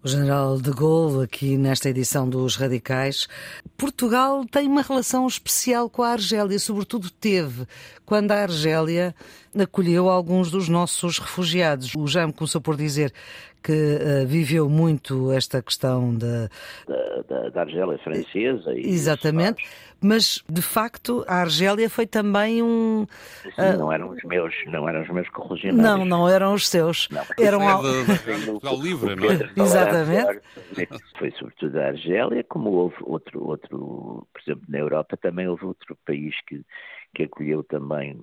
[0.04, 3.26] O general de Gaulle, aqui nesta edição dos Radicais.
[3.76, 7.66] Portugal tem uma relação especial com a Argélia, sobretudo teve
[8.04, 9.14] quando a Argélia
[9.62, 11.94] acolheu alguns dos nossos refugiados.
[11.96, 13.12] O Jaime começou por dizer
[13.66, 16.48] que uh, viveu muito esta questão da,
[17.28, 18.72] da, da Argélia francesa.
[18.72, 19.64] E Exatamente,
[20.00, 23.08] mas de facto a Argélia foi também um.
[23.42, 25.98] Sim, uh, não eram os meus, não eram os meus correligionários.
[25.98, 27.08] Não, não eram os seus.
[27.10, 27.74] Não, eram é
[28.46, 29.64] Portugal livre, não é?
[29.66, 30.40] Exatamente.
[31.18, 35.98] Foi sobretudo a Argélia, como houve outro, outro, por exemplo, na Europa também houve outro
[36.06, 36.64] país que,
[37.12, 38.16] que acolheu também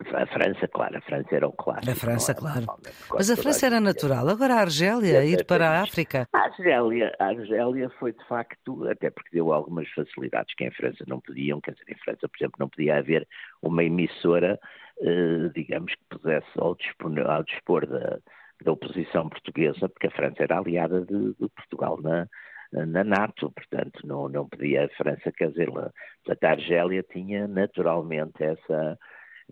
[0.00, 1.90] a França, claro, a França era o clássico.
[1.90, 2.66] A França, claro.
[3.12, 4.28] Mas a França era natural.
[4.28, 6.28] Agora a Argélia, ir para a África.
[6.32, 11.04] A Argélia, a Argélia foi de facto, até porque deu algumas facilidades que em França
[11.06, 13.26] não podiam, quer dizer, em França, por exemplo, não podia haver
[13.62, 14.58] uma emissora,
[15.00, 18.18] eh, digamos, que pudesse ao dispor, ao dispor da,
[18.64, 22.26] da oposição portuguesa, porque a França era aliada de, de Portugal na,
[22.72, 28.42] na NATO, portanto não, não podia a França, quer dizer, portanto a Argélia tinha naturalmente
[28.42, 28.98] essa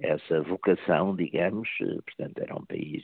[0.00, 3.02] essa vocação, digamos, eh, portanto era um país,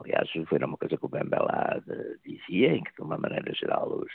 [0.00, 1.80] aliás, foi uma coisa que o Bembelá
[2.24, 4.12] dizia, em que de uma maneira geral os,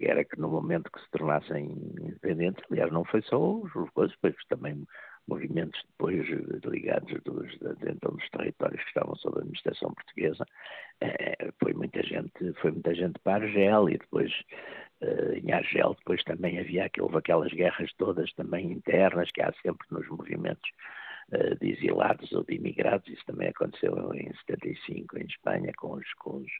[0.00, 1.66] era que no momento que se tornassem
[2.00, 4.86] independentes, aliás, não foi só os, coisas, depois também
[5.28, 6.26] movimentos depois
[6.64, 7.52] ligados dos,
[7.86, 10.44] então dos territórios que estavam sob a administração portuguesa,
[11.00, 14.32] eh, foi muita gente, foi muita gente para Argel e depois
[15.00, 19.86] eh, em Argel depois também havia houve aquelas guerras todas também internas que há sempre
[19.90, 20.70] nos movimentos
[21.60, 23.08] de exilados ou de imigrados.
[23.08, 26.50] Isso também aconteceu em 75 em Espanha com os, com os,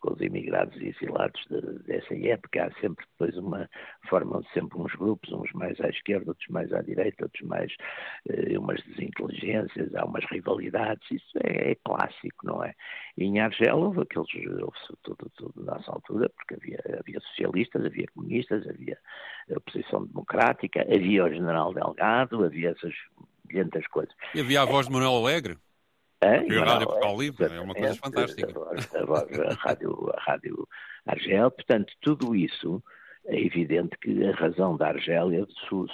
[0.00, 2.64] com os imigrados e exilados de, dessa época.
[2.64, 3.68] Há sempre depois uma,
[4.08, 7.72] formam-se sempre uns grupos, uns mais à esquerda, outros mais à direita, outros mais,
[8.30, 11.10] uh, umas desinteligências, há umas rivalidades.
[11.10, 12.74] Isso é, é clássico, não é?
[13.18, 14.28] E em Argel houve aqueles,
[14.62, 18.98] houve tudo, tudo nessa altura, porque havia, havia socialistas, havia comunistas, havia
[19.50, 22.94] oposição democrática, havia o general Delgado, havia essas
[23.90, 24.14] coisas.
[24.34, 25.58] E havia a voz de Manuel Alegre?
[26.20, 28.48] É, a Rádio Portugal Livre é uma coisa fantástica.
[28.48, 30.68] A voz, a, rádio, a rádio
[31.04, 32.82] Argel, portanto, tudo isso
[33.26, 35.46] é evidente que a razão da Argélia,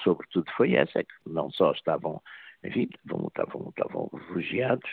[0.02, 2.22] sobretudo, foi essa, é que não só estavam,
[2.62, 4.90] enfim, estavam, estavam, estavam refugiados,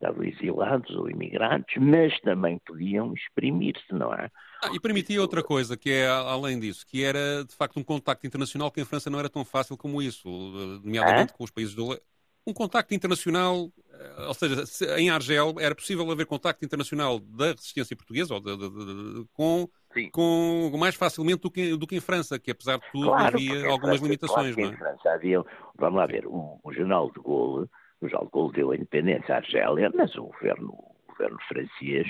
[0.00, 4.30] estavam exilados ou imigrantes, mas também podiam exprimir-se, não é?
[4.62, 8.26] Ah, e permitia outra coisa, que é além disso, que era de facto um contacto
[8.26, 10.28] internacional que em França não era tão fácil como isso,
[10.84, 11.96] nomeadamente com os países do
[12.46, 14.64] um contacto internacional, eh, ou seja,
[14.98, 19.68] em Argel era possível haver contacto internacional da resistência portuguesa ou de, de, de, com,
[20.10, 23.66] com mais facilmente do que, do que em França, que apesar de tudo claro, havia
[23.66, 24.54] algumas França, limitações.
[24.54, 24.74] Claro não é?
[24.74, 25.44] Em França havia,
[25.76, 27.68] vamos lá ver, o, o general de Gaulle,
[28.02, 32.06] de Gaulle deu a independência à Argélia, mas o governo, o governo francês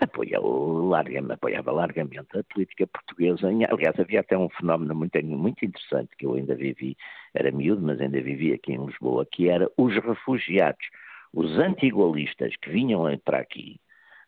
[0.00, 3.48] apoiava largamente a política portuguesa.
[3.48, 6.96] Aliás, havia até um fenómeno muito, muito interessante que eu ainda vivi,
[7.34, 10.86] era miúdo, mas ainda vivi aqui em Lisboa, que era os refugiados,
[11.32, 13.78] os antigualistas que vinham para aqui,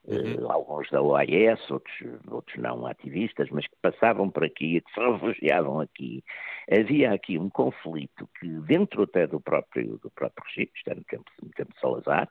[0.07, 0.47] Uhum.
[0.47, 1.97] Uh, alguns da OAS, outros,
[2.29, 6.25] outros não ativistas, mas que passavam por aqui, que se refugiavam aqui.
[6.71, 11.05] Havia aqui um conflito que, dentro até do próprio, do próprio regime, isto era no
[11.05, 12.29] tempo, no tempo de Salazar,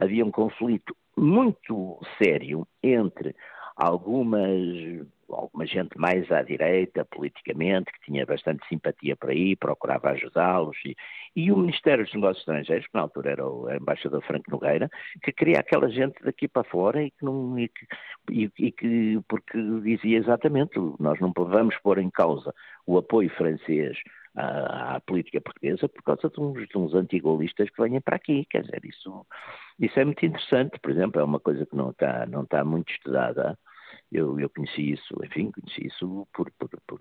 [0.00, 3.36] havia um conflito muito sério entre
[3.76, 10.76] algumas alguma gente mais à direita politicamente, que tinha bastante simpatia por aí, procurava ajudá-los,
[10.84, 10.96] e,
[11.34, 14.90] e, o Ministério dos Negócios Estrangeiros, que na altura era o embaixador Franco Nogueira,
[15.22, 17.86] que queria aquela gente daqui para fora e que, não, e que,
[18.30, 22.54] e, e que porque dizia exatamente, nós não vamos pôr em causa
[22.86, 23.96] o apoio francês
[24.34, 28.46] à, à, política portuguesa por causa de uns, de uns antigolistas que venham para aqui.
[28.50, 29.26] Quer dizer, isso,
[29.78, 32.92] isso é muito interessante, por exemplo, é uma coisa que não está, não está muito
[32.92, 33.58] estudada.
[34.12, 37.00] Eu, eu conheci isso, enfim, conheci isso por, por, por,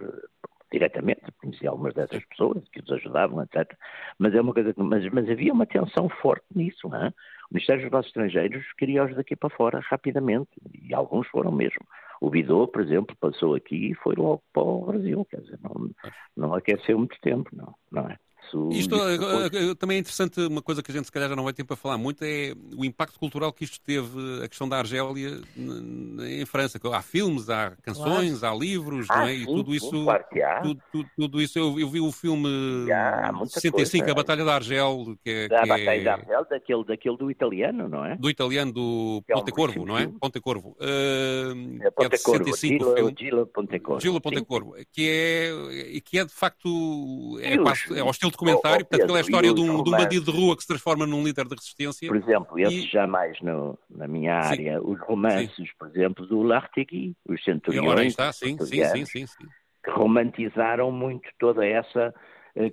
[0.71, 3.77] diretamente, conheci algumas dessas pessoas que os ajudavam, etc.
[4.17, 7.09] Mas é uma coisa que, mas, mas havia uma tensão forte nisso, não é?
[7.09, 11.85] O Ministério dos Negócios Estrangeiros queria-os daqui para fora rapidamente, e alguns foram mesmo.
[12.21, 15.89] O Bidô, por exemplo, passou aqui e foi logo para o Brasil, quer dizer, não,
[16.37, 18.17] não aqueceu muito tempo, não, não é?
[18.47, 21.43] Isso, isto eh, também é interessante, uma coisa que a gente se calhar já não
[21.43, 24.77] vai ter para falar muito, é o impacto cultural que isto teve, a questão da
[24.77, 26.79] Argélia em França.
[26.91, 28.55] Há filmes, há canções, claro.
[28.55, 29.33] há livros, ah, não é?
[29.35, 29.89] Sim, e tudo isso.
[29.89, 30.25] Sim, claro
[30.61, 32.47] tudo, tudo, tudo, isso, eu, eu, vi o filme
[32.91, 34.11] há, 65, coisa.
[34.11, 35.47] A Batalha da Argel, que é.
[35.47, 36.03] Da que Batalha é...
[36.03, 38.15] da Argel, daquele, daquele do italiano, não é?
[38.15, 40.07] Do italiano, do é Ponte Corvo, não é?
[40.07, 40.77] Ponte Corvo.
[40.79, 44.01] Uh, é Ponte Corvo, Gila, Gila Ponte Corvo.
[44.01, 47.39] Gila Ponte Corvo, que é, que é de facto.
[47.41, 49.91] É, quase, é ao estilo documentário, portanto, aquela é a história de um, de um,
[49.91, 52.07] bandido de rua que se transforma num líder de resistência.
[52.07, 52.87] Por exemplo, esses e...
[52.87, 54.85] já mais no, na minha área, sim.
[54.85, 55.65] os romances, sim.
[55.77, 57.89] por exemplo, do Lartegui, os centuriões.
[57.89, 59.47] Ora está, sim, sim, sim, sim.
[59.83, 62.13] Que romantizaram muito toda essa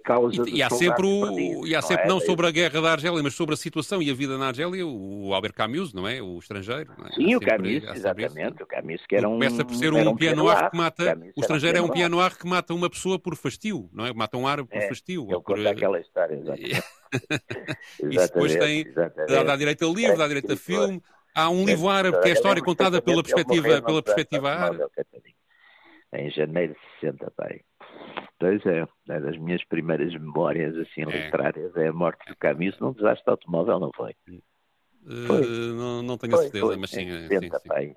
[0.02, 2.18] causa e, e há sempre o, e há sempre não, é?
[2.18, 4.86] não sobre a guerra da Argélia, mas sobre a situação e a vida na Argélia,
[4.86, 6.20] o Albert Camus, não é?
[6.20, 6.92] O estrangeiro.
[7.04, 7.14] É?
[7.14, 8.62] Sim, o Camus, exatamente.
[8.62, 9.32] O Camus que era um.
[9.34, 11.18] Começa por ser um, um piano que mata.
[11.36, 14.12] O estrangeiro é um piano que mata uma pessoa por fastio, não é?
[14.12, 15.22] Mata um árabe por é, fastio.
[15.22, 15.42] Ele por...
[15.42, 16.82] conta aquela história, exatamente.
[18.02, 18.84] e depois tem.
[18.92, 21.02] Dá, dá direito a livro, dá direito a filme.
[21.34, 24.84] Há um livro árabe que é a história contada pela perspectiva, pela perspectiva árabe.
[26.12, 27.60] Em janeiro de 60, pai.
[28.38, 31.24] Pois é, é das minhas primeiras memórias assim é.
[31.24, 34.14] literárias, é a morte do Camus num desastre automóvel, não foi?
[35.26, 35.40] foi.
[35.40, 37.10] Uh, não, não tenho foi, certeza, foi, mas sim.
[37.10, 37.68] 60, sim, sim.
[37.68, 37.96] Pai.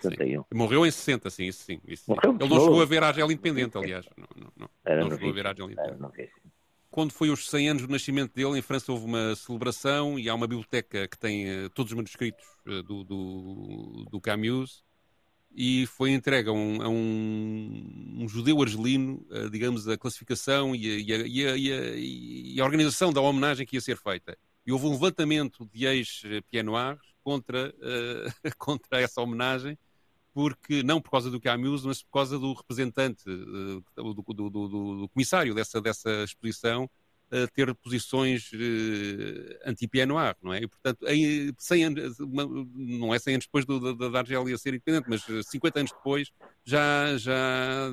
[0.00, 0.44] 61.
[0.54, 1.80] Morreu em 60, sim, isso sim.
[1.86, 2.12] Isso sim.
[2.12, 4.06] Ele não chegou a ver a Argélia independente, aliás.
[4.16, 4.70] Não, não, não.
[4.84, 6.30] Era não chegou a ver a Argélia independente.
[6.88, 10.34] Quando foi os 100 anos do nascimento dele, em França houve uma celebração e há
[10.34, 14.85] uma biblioteca que tem uh, todos os manuscritos do, do, do Camus
[15.56, 20.86] e foi entregue a um, a um, um judeu argelino, uh, digamos, a classificação e
[20.86, 24.36] a, e, a, e, a, e a, organização da homenagem que ia ser feita.
[24.66, 29.78] E houve um levantamento de ex-pianoirs contra, uh, contra essa homenagem,
[30.34, 34.68] porque não por causa do Camus, mas por causa do representante, uh, do, do, do,
[34.68, 36.86] do, comissário dessa, dessa exposição,
[37.32, 40.60] uh, ter posições uh, anti-Pied Noir, não é?
[40.60, 42.18] E, portanto, em, 100 anos,
[42.74, 46.30] não é 100 anos depois do, da, da Argélia ser independente, mas 50 anos depois
[46.64, 47.88] já, já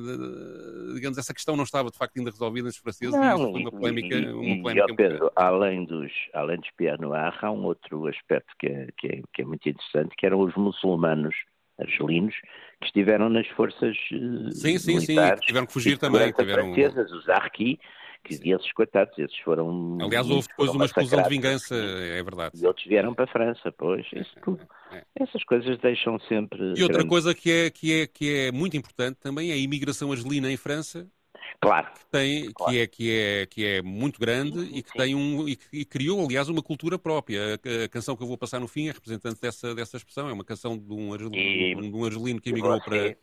[0.94, 3.60] digamos, essa questão não estava de facto ainda resolvida nos franceses não, e isso foi
[3.60, 4.14] uma polémica.
[4.16, 8.52] E, uma polémica e, Pedro, além dos, além dos Pied Noir, há um outro aspecto
[8.58, 11.34] que é, que é, que é muito interessante, que eram os muçulmanos
[11.78, 12.34] argelinos
[12.80, 13.96] que estiveram nas forças
[14.52, 16.32] sim, sim, sim, tiveram que fugir também.
[16.32, 16.74] Tiveram...
[16.74, 17.78] francesas, os Arquis,
[18.24, 18.54] que Sim.
[18.54, 19.98] esses coitados, esses foram.
[20.00, 22.52] Aliás, houve depois uma explosão de vingança, é verdade.
[22.60, 24.06] E outros vieram para a França, pois.
[24.06, 24.66] Isso é, tudo.
[24.90, 25.04] É, é.
[25.20, 26.58] Essas coisas deixam sempre.
[26.76, 27.08] E outra grande...
[27.08, 30.56] coisa que é, que, é, que é muito importante também é a imigração argelina em
[30.56, 31.06] França.
[31.60, 31.86] Claro.
[31.94, 32.72] Que, tem, claro.
[32.72, 35.46] Que, é, que, é, que é muito grande e que tem um.
[35.48, 37.40] E, e, criou, aliás, uma cultura própria.
[37.54, 40.28] A, a, canção que eu vou passar no fim é representante dessa, dessa expressão.
[40.28, 43.16] É uma canção de um argelino, e, de um argelino que emigrou para,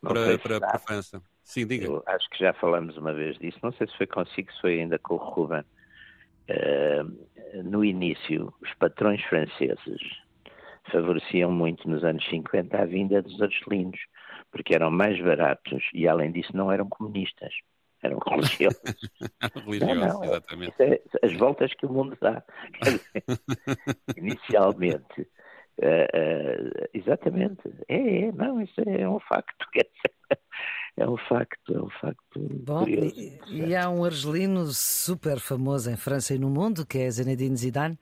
[0.00, 1.22] para, para, para a França.
[1.42, 1.86] Sim, diga.
[1.86, 4.80] Eu acho que já falamos uma vez disso, não sei se foi consigo, se foi
[4.80, 5.64] ainda com o Ruben.
[6.50, 10.00] Uh, no início, os patrões franceses
[10.90, 13.98] favoreciam muito nos anos 50 a vinda dos argelinos,
[14.50, 17.52] porque eram mais baratos e, além disso, não eram comunistas.
[18.02, 18.80] Eram religiosos.
[19.66, 20.74] religiosos, não, não, exatamente.
[20.78, 22.42] É, as voltas que o mundo dá.
[24.16, 25.28] inicialmente.
[25.78, 27.62] Uh, uh, exatamente.
[27.88, 29.66] É, é, não, isso é um facto.
[30.96, 33.14] é um facto, é um facto Bom, curioso.
[33.16, 37.56] E, e, há um argelino super famoso em França e no mundo, que é Zinedine
[37.56, 37.98] Zidane,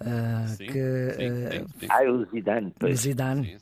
[0.00, 2.74] Uh, sim, que, sim, sim, Ah, o Zidane.
[2.78, 3.00] Pois.
[3.00, 3.56] Zidane,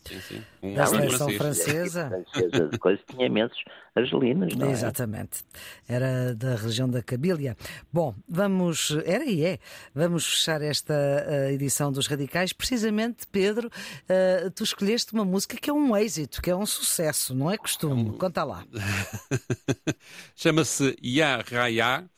[0.62, 2.08] um da seleção francesa.
[2.08, 3.58] francesa coisa, tinha imensos
[3.94, 4.72] argelinos, não é?
[4.72, 5.44] Exatamente.
[5.86, 7.54] Era da região da Cabília.
[7.92, 9.58] Bom, vamos, era e é,
[9.94, 12.54] vamos fechar esta uh, edição dos Radicais.
[12.54, 17.34] Precisamente, Pedro, uh, tu escolheste uma música que é um êxito, que é um sucesso,
[17.34, 18.16] não é costume.
[18.16, 18.64] Conta lá.
[20.34, 22.08] Chama-se Ya Raya.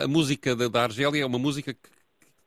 [0.00, 1.99] a música da, da Argélia é uma música que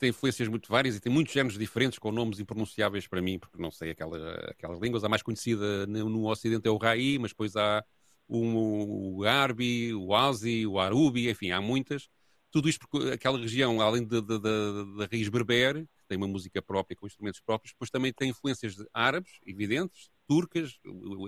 [0.03, 3.61] tem influências muito várias e tem muitos géneros diferentes com nomes impronunciáveis para mim, porque
[3.61, 4.17] não sei aquela,
[4.49, 5.05] aquelas línguas.
[5.05, 7.81] A mais conhecida no, no Ocidente é o Rai, mas depois há
[8.27, 12.09] o, Arbi, o Asi, o Arubi, enfim, há muitas.
[12.51, 14.19] Tudo isto porque aquela região, além da
[15.09, 19.31] raiz berber, que tem uma música própria com instrumentos próprios, depois também tem influências árabes,
[19.45, 20.77] evidentes, turcas,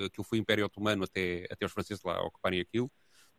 [0.05, 2.91] aquilo foi o Império Otomano até, até os franceses lá ocuparem aquilo,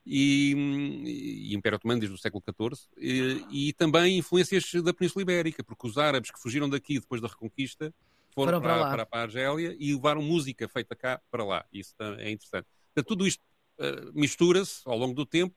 [0.07, 5.65] e, e Império Otomano desde o século XIV, e, e, também influências da Península Ibérica,
[5.65, 7.93] porque os árabes que fugiram daqui depois da Reconquista
[8.33, 11.65] foram, para, para, para, para, a Argélia e levaram música feita cá para lá.
[11.73, 12.67] Isso é interessante.
[12.95, 13.43] Portanto, tudo isto
[13.81, 15.55] uh, mistura-se ao longo do tempo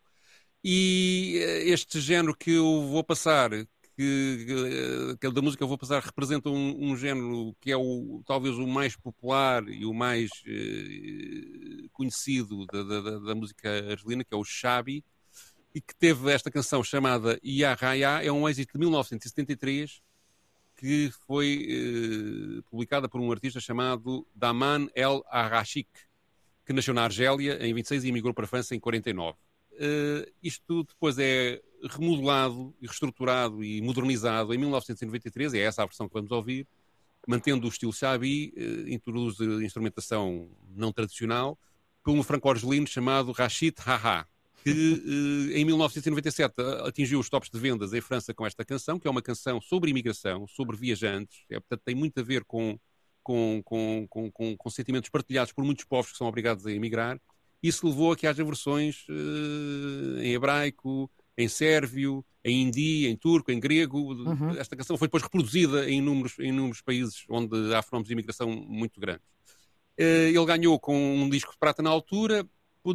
[0.64, 3.52] e uh, este género que eu vou passar,
[4.00, 8.24] que, que da música que eu vou passar representa um, um género que é o,
[8.26, 14.34] talvez o mais popular e o mais uh, conhecido da, da, da, música argelina, que
[14.34, 15.04] é o Shabi,
[15.76, 20.02] e que teve esta canção chamada Ya Raya, é um êxito de 1973,
[20.78, 25.90] que foi uh, publicada por um artista chamado Daman El Arashik,
[26.66, 29.38] que nasceu na Argélia em 26 e emigrou para a França em 49.
[29.74, 36.08] Uh, isto depois é remodelado e reestruturado e modernizado em 1993, é essa a versão
[36.08, 36.68] que vamos ouvir,
[37.28, 41.58] mantendo o estilo Xabi, uh, introduz instrumentação não tradicional,
[42.04, 44.26] por um franco-argelino chamado Rachid Haha,
[44.64, 46.54] que uh, em 1997
[46.86, 49.92] atingiu os tops de vendas em França com esta canção, que é uma canção sobre
[49.92, 52.80] imigração, sobre viajantes, é, portanto tem muito a ver com,
[53.24, 57.20] com, com, com, com sentimentos partilhados por muitos povos que são obrigados a emigrar,
[57.62, 61.10] isso levou a que haja versões uh, em hebraico,
[61.40, 64.14] em sérvio, em hindi, em turco, em grego.
[64.14, 64.52] Uhum.
[64.58, 68.50] Esta canção foi depois reproduzida em inúmeros, em inúmeros países onde há fenómenos de imigração
[68.50, 69.26] muito grandes.
[69.98, 72.46] Uh, ele ganhou com um disco de prata na altura.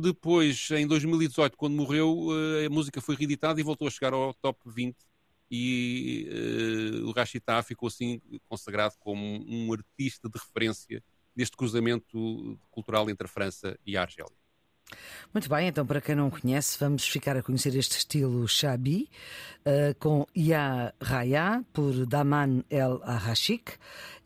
[0.00, 4.34] Depois, em 2018, quando morreu, uh, a música foi reeditada e voltou a chegar ao
[4.34, 4.94] top 20.
[5.50, 6.26] E
[7.04, 11.02] o Rachita ficou assim consagrado como um artista de referência
[11.36, 14.43] deste cruzamento cultural entre a França e a Argélia.
[15.32, 19.08] Muito bem, então para quem não conhece, vamos ficar a conhecer este estilo Shabi
[19.66, 23.72] uh, com Ya Raya por Daman El Arashik.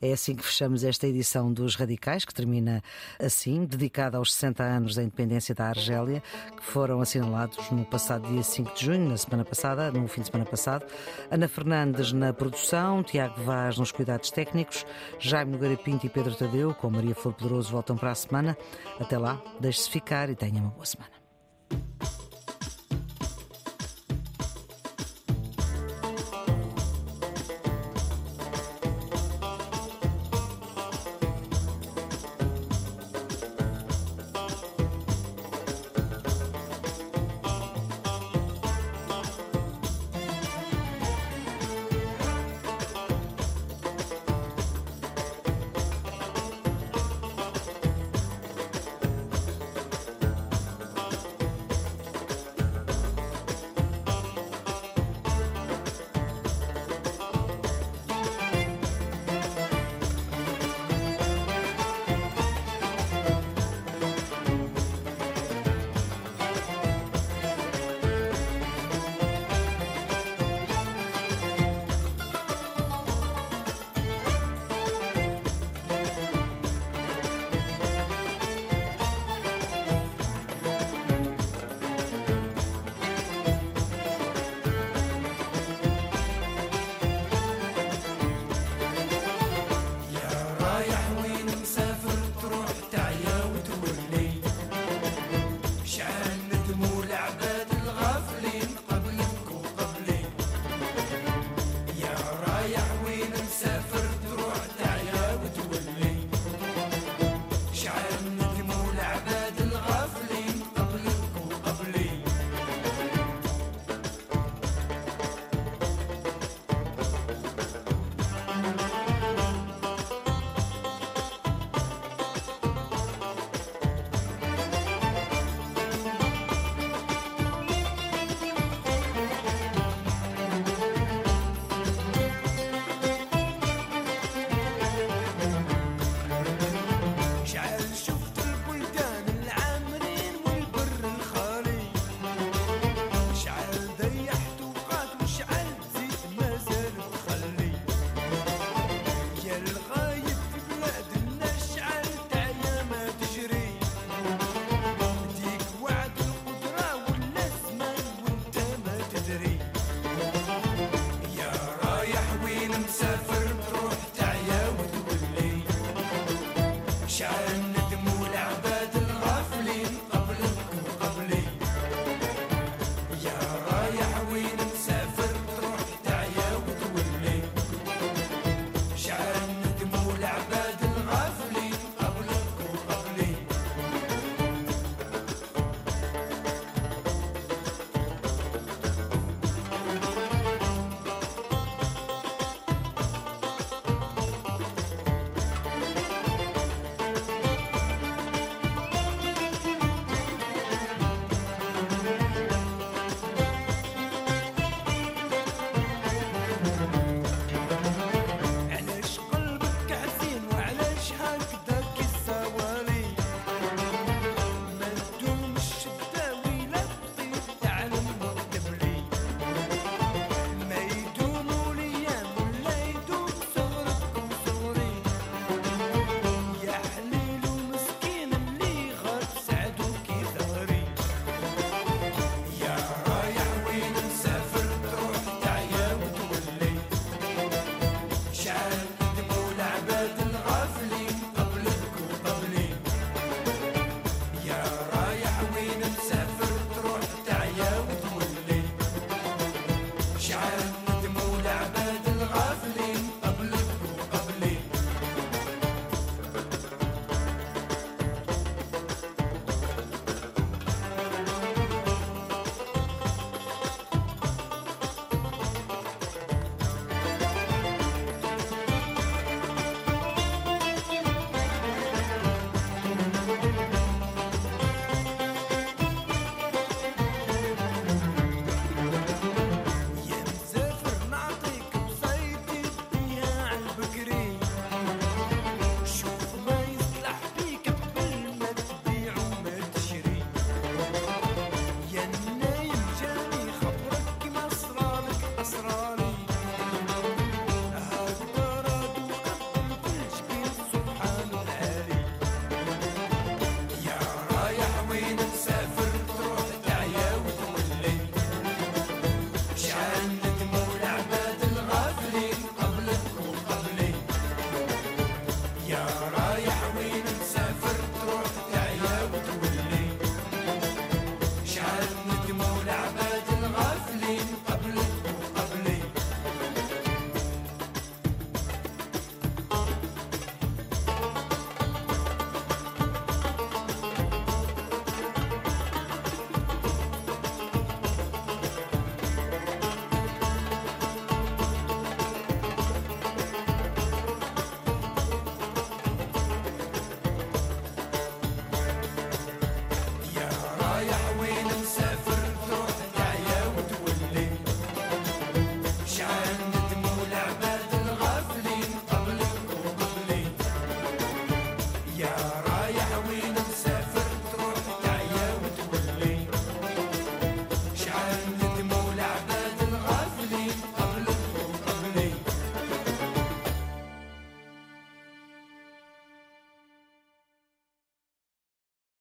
[0.01, 2.81] É assim que fechamos esta edição dos Radicais, que termina
[3.19, 6.23] assim, dedicada aos 60 anos da independência da Argélia,
[6.55, 10.27] que foram assinalados no passado dia 5 de junho, na semana passada, no fim de
[10.27, 10.85] semana passado.
[11.29, 14.85] Ana Fernandes na produção, Tiago Vaz nos cuidados técnicos,
[15.19, 18.57] Jaime Nogueira Pinto e Pedro Tadeu, com Maria Flor Poderoso, voltam para a semana.
[19.01, 21.09] Até lá, deixe-se ficar e tenha Of Guzmán.